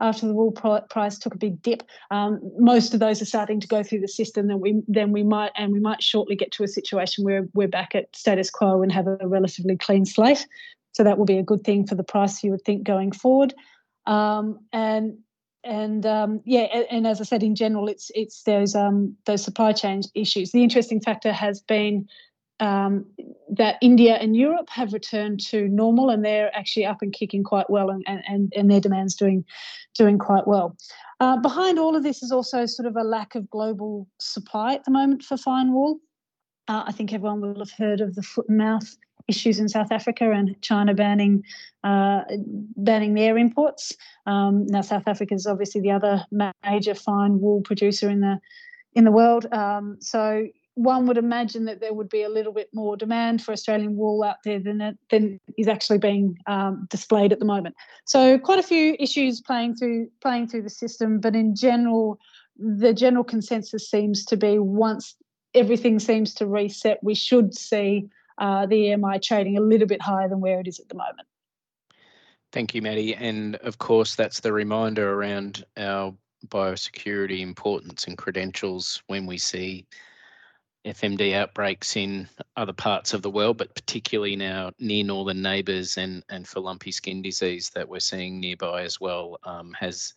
after 0.00 0.26
the 0.26 0.34
wool 0.34 0.52
price 0.52 1.18
took 1.18 1.34
a 1.34 1.38
big 1.38 1.62
dip, 1.62 1.82
um, 2.10 2.40
most 2.58 2.92
of 2.92 3.00
those 3.00 3.22
are 3.22 3.26
starting 3.26 3.60
to 3.60 3.68
go 3.68 3.82
through 3.82 4.00
the 4.00 4.08
system. 4.08 4.48
Then 4.48 4.60
we 4.60 4.82
then 4.86 5.12
we 5.12 5.22
might 5.22 5.52
and 5.56 5.72
we 5.72 5.80
might 5.80 6.02
shortly 6.02 6.36
get 6.36 6.52
to 6.52 6.64
a 6.64 6.68
situation 6.68 7.24
where 7.24 7.48
we're 7.54 7.68
back 7.68 7.94
at 7.94 8.14
status 8.14 8.50
quo 8.50 8.82
and 8.82 8.92
have 8.92 9.06
a 9.06 9.16
relatively 9.22 9.78
clean 9.78 10.04
slate. 10.04 10.46
So 10.92 11.04
that 11.04 11.16
will 11.16 11.24
be 11.24 11.38
a 11.38 11.42
good 11.42 11.64
thing 11.64 11.86
for 11.86 11.94
the 11.94 12.04
price 12.04 12.44
you 12.44 12.50
would 12.50 12.64
think 12.64 12.84
going 12.84 13.12
forward. 13.12 13.54
Um, 14.06 14.58
and 14.72 15.18
and 15.64 16.04
um, 16.06 16.40
yeah, 16.44 16.66
and, 16.72 16.86
and, 16.90 17.06
as 17.06 17.20
I 17.20 17.24
said, 17.24 17.42
in 17.42 17.54
general, 17.54 17.88
it's 17.88 18.10
it's 18.14 18.42
those 18.42 18.74
um, 18.74 19.16
those 19.26 19.42
supply 19.42 19.72
chain 19.72 20.02
issues. 20.14 20.52
The 20.52 20.62
interesting 20.62 21.00
factor 21.00 21.32
has 21.32 21.60
been 21.60 22.08
um, 22.60 23.06
that 23.50 23.76
India 23.80 24.14
and 24.14 24.36
Europe 24.36 24.68
have 24.70 24.92
returned 24.92 25.40
to 25.46 25.68
normal, 25.68 26.10
and 26.10 26.24
they're 26.24 26.54
actually 26.54 26.86
up 26.86 27.02
and 27.02 27.12
kicking 27.12 27.42
quite 27.42 27.70
well, 27.70 27.90
and 27.90 28.04
and, 28.06 28.52
and 28.54 28.70
their 28.70 28.80
demand's 28.80 29.14
doing 29.14 29.44
doing 29.94 30.18
quite 30.18 30.46
well. 30.46 30.76
Uh, 31.20 31.36
behind 31.38 31.78
all 31.78 31.96
of 31.96 32.02
this 32.02 32.22
is 32.22 32.32
also 32.32 32.66
sort 32.66 32.86
of 32.86 32.96
a 32.96 33.04
lack 33.04 33.34
of 33.34 33.48
global 33.50 34.06
supply 34.20 34.74
at 34.74 34.84
the 34.84 34.90
moment 34.90 35.22
for 35.22 35.36
fine 35.36 35.72
wool. 35.72 35.98
Uh, 36.68 36.84
I 36.86 36.92
think 36.92 37.12
everyone 37.12 37.40
will 37.40 37.58
have 37.58 37.70
heard 37.72 38.00
of 38.00 38.14
the 38.14 38.22
foot 38.22 38.48
and 38.48 38.58
mouth 38.58 38.96
issues 39.28 39.58
in 39.58 39.68
South 39.68 39.90
Africa 39.90 40.30
and 40.30 40.60
China 40.62 40.94
banning 40.94 41.42
uh, 41.82 42.22
banning 42.76 43.14
their 43.14 43.36
imports. 43.36 43.92
Um, 44.26 44.66
now, 44.66 44.80
South 44.80 45.06
Africa 45.06 45.34
is 45.34 45.46
obviously 45.46 45.80
the 45.80 45.90
other 45.90 46.24
major 46.64 46.94
fine 46.94 47.40
wool 47.40 47.60
producer 47.62 48.08
in 48.08 48.20
the 48.20 48.38
in 48.94 49.04
the 49.04 49.12
world. 49.12 49.46
Um, 49.52 49.96
so 50.00 50.46
one 50.74 51.06
would 51.06 51.18
imagine 51.18 51.66
that 51.66 51.80
there 51.80 51.94
would 51.94 52.08
be 52.08 52.22
a 52.22 52.28
little 52.28 52.52
bit 52.52 52.68
more 52.72 52.96
demand 52.96 53.42
for 53.42 53.52
Australian 53.52 53.96
wool 53.96 54.24
out 54.24 54.36
there 54.44 54.58
than 54.58 54.80
it, 54.80 54.98
than 55.10 55.38
is 55.56 55.68
actually 55.68 55.98
being 55.98 56.36
um, 56.46 56.86
displayed 56.90 57.32
at 57.32 57.38
the 57.38 57.44
moment. 57.44 57.76
So 58.06 58.38
quite 58.38 58.58
a 58.58 58.62
few 58.62 58.96
issues 58.98 59.40
playing 59.40 59.76
through 59.76 60.08
playing 60.20 60.48
through 60.48 60.62
the 60.62 60.70
system, 60.70 61.20
but 61.20 61.36
in 61.36 61.54
general, 61.54 62.18
the 62.56 62.92
general 62.92 63.24
consensus 63.24 63.88
seems 63.88 64.24
to 64.26 64.36
be 64.36 64.58
once 64.58 65.16
everything 65.54 65.98
seems 65.98 66.34
to 66.34 66.46
reset, 66.46 66.98
we 67.02 67.14
should 67.14 67.54
see 67.54 68.08
uh, 68.38 68.66
the 68.66 68.76
EMI 68.76 69.22
trading 69.22 69.58
a 69.58 69.60
little 69.60 69.86
bit 69.86 70.02
higher 70.02 70.28
than 70.28 70.40
where 70.40 70.60
it 70.60 70.68
is 70.68 70.80
at 70.80 70.88
the 70.88 70.94
moment. 70.94 71.26
Thank 72.52 72.74
you, 72.74 72.82
Maddy. 72.82 73.14
And 73.14 73.56
of 73.56 73.78
course, 73.78 74.14
that's 74.14 74.40
the 74.40 74.52
reminder 74.52 75.12
around 75.12 75.64
our 75.76 76.14
biosecurity 76.46 77.40
importance 77.40 78.06
and 78.06 78.18
credentials 78.18 79.02
when 79.06 79.26
we 79.26 79.38
see 79.38 79.86
FMD 80.84 81.34
outbreaks 81.34 81.96
in 81.96 82.28
other 82.56 82.72
parts 82.72 83.14
of 83.14 83.22
the 83.22 83.30
world, 83.30 83.56
but 83.56 83.74
particularly 83.74 84.34
in 84.34 84.42
our 84.42 84.70
near 84.78 85.02
northern 85.02 85.40
neighbours 85.40 85.96
and, 85.96 86.22
and 86.28 86.46
for 86.46 86.60
lumpy 86.60 86.92
skin 86.92 87.22
disease 87.22 87.70
that 87.70 87.88
we're 87.88 88.00
seeing 88.00 88.38
nearby 88.38 88.82
as 88.82 89.00
well, 89.00 89.38
um, 89.44 89.72
has 89.78 90.12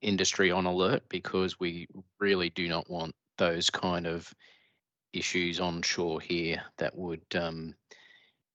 industry 0.00 0.50
on 0.50 0.64
alert 0.64 1.02
because 1.08 1.60
we 1.60 1.86
really 2.18 2.50
do 2.50 2.68
not 2.68 2.88
want 2.88 3.14
those 3.36 3.68
kind 3.68 4.06
of 4.06 4.32
issues 5.12 5.60
onshore 5.60 6.20
here 6.20 6.62
that 6.76 6.96
would, 6.96 7.24
um, 7.34 7.74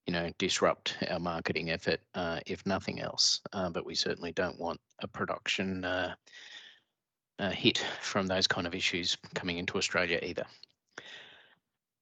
you 0.06 0.12
know, 0.12 0.30
disrupt 0.38 0.96
our 1.10 1.18
marketing 1.18 1.70
effort, 1.70 2.00
uh, 2.14 2.40
if 2.46 2.64
nothing 2.66 3.00
else. 3.00 3.40
Uh, 3.52 3.70
but 3.70 3.86
we 3.86 3.94
certainly 3.94 4.32
don't 4.32 4.58
want 4.58 4.80
a 5.00 5.08
production 5.08 5.84
uh, 5.84 6.14
hit 7.50 7.78
from 8.00 8.26
those 8.26 8.46
kind 8.46 8.66
of 8.66 8.74
issues 8.74 9.16
coming 9.34 9.58
into 9.58 9.78
Australia 9.78 10.18
either. 10.22 10.44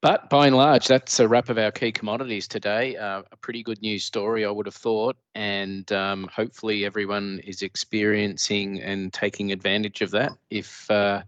But 0.02 0.28
by 0.28 0.48
and 0.48 0.56
large, 0.56 0.88
that's 0.88 1.20
a 1.20 1.28
wrap 1.28 1.48
of 1.48 1.58
our 1.58 1.70
key 1.70 1.92
commodities 1.92 2.48
today. 2.48 2.96
Uh, 2.96 3.22
a 3.30 3.36
pretty 3.36 3.62
good 3.62 3.80
news 3.82 4.02
story, 4.02 4.44
I 4.44 4.50
would 4.50 4.66
have 4.66 4.74
thought, 4.74 5.16
and 5.36 5.90
um, 5.92 6.28
hopefully 6.34 6.84
everyone 6.84 7.40
is 7.44 7.62
experiencing 7.62 8.82
and 8.82 9.12
taking 9.12 9.52
advantage 9.52 10.00
of 10.00 10.10
that. 10.10 10.32
If 10.50 10.90
uh, 10.90 11.22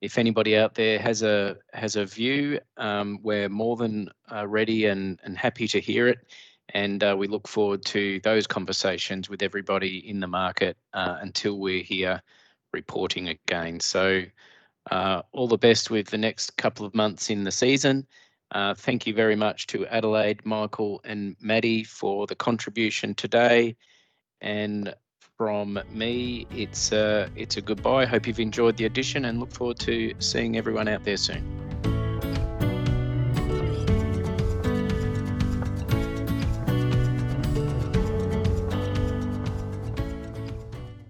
if 0.00 0.18
anybody 0.18 0.56
out 0.56 0.74
there 0.74 0.98
has 0.98 1.22
a 1.22 1.56
has 1.72 1.96
a 1.96 2.04
view, 2.04 2.60
um, 2.76 3.18
we're 3.22 3.48
more 3.48 3.76
than 3.76 4.08
uh, 4.32 4.46
ready 4.46 4.86
and 4.86 5.18
and 5.24 5.36
happy 5.36 5.68
to 5.68 5.80
hear 5.80 6.08
it, 6.08 6.18
and 6.74 7.02
uh, 7.02 7.14
we 7.18 7.26
look 7.26 7.48
forward 7.48 7.84
to 7.86 8.20
those 8.20 8.46
conversations 8.46 9.28
with 9.28 9.42
everybody 9.42 10.08
in 10.08 10.20
the 10.20 10.26
market 10.26 10.76
uh, 10.92 11.16
until 11.20 11.58
we're 11.58 11.82
here 11.82 12.22
reporting 12.72 13.28
again. 13.28 13.80
So. 13.80 14.22
Uh, 14.90 15.20
all 15.32 15.46
the 15.46 15.58
best 15.58 15.90
with 15.90 16.06
the 16.06 16.16
next 16.16 16.56
couple 16.56 16.86
of 16.86 16.94
months 16.94 17.28
in 17.28 17.44
the 17.44 17.52
season. 17.52 18.06
Uh, 18.52 18.74
thank 18.74 19.06
you 19.06 19.12
very 19.12 19.36
much 19.36 19.66
to 19.66 19.86
Adelaide, 19.88 20.44
Michael, 20.46 21.00
and 21.04 21.36
Maddy 21.40 21.84
for 21.84 22.26
the 22.26 22.34
contribution 22.34 23.14
today. 23.14 23.76
And 24.40 24.94
from 25.38 25.78
me, 25.92 26.48
it's 26.50 26.92
uh, 26.92 27.28
it's 27.36 27.56
a 27.56 27.60
goodbye. 27.62 28.04
Hope 28.04 28.26
you've 28.26 28.40
enjoyed 28.40 28.76
the 28.76 28.86
edition 28.86 29.24
and 29.24 29.38
look 29.38 29.52
forward 29.52 29.78
to 29.80 30.12
seeing 30.18 30.56
everyone 30.56 30.88
out 30.88 31.04
there 31.04 31.16
soon. 31.16 31.44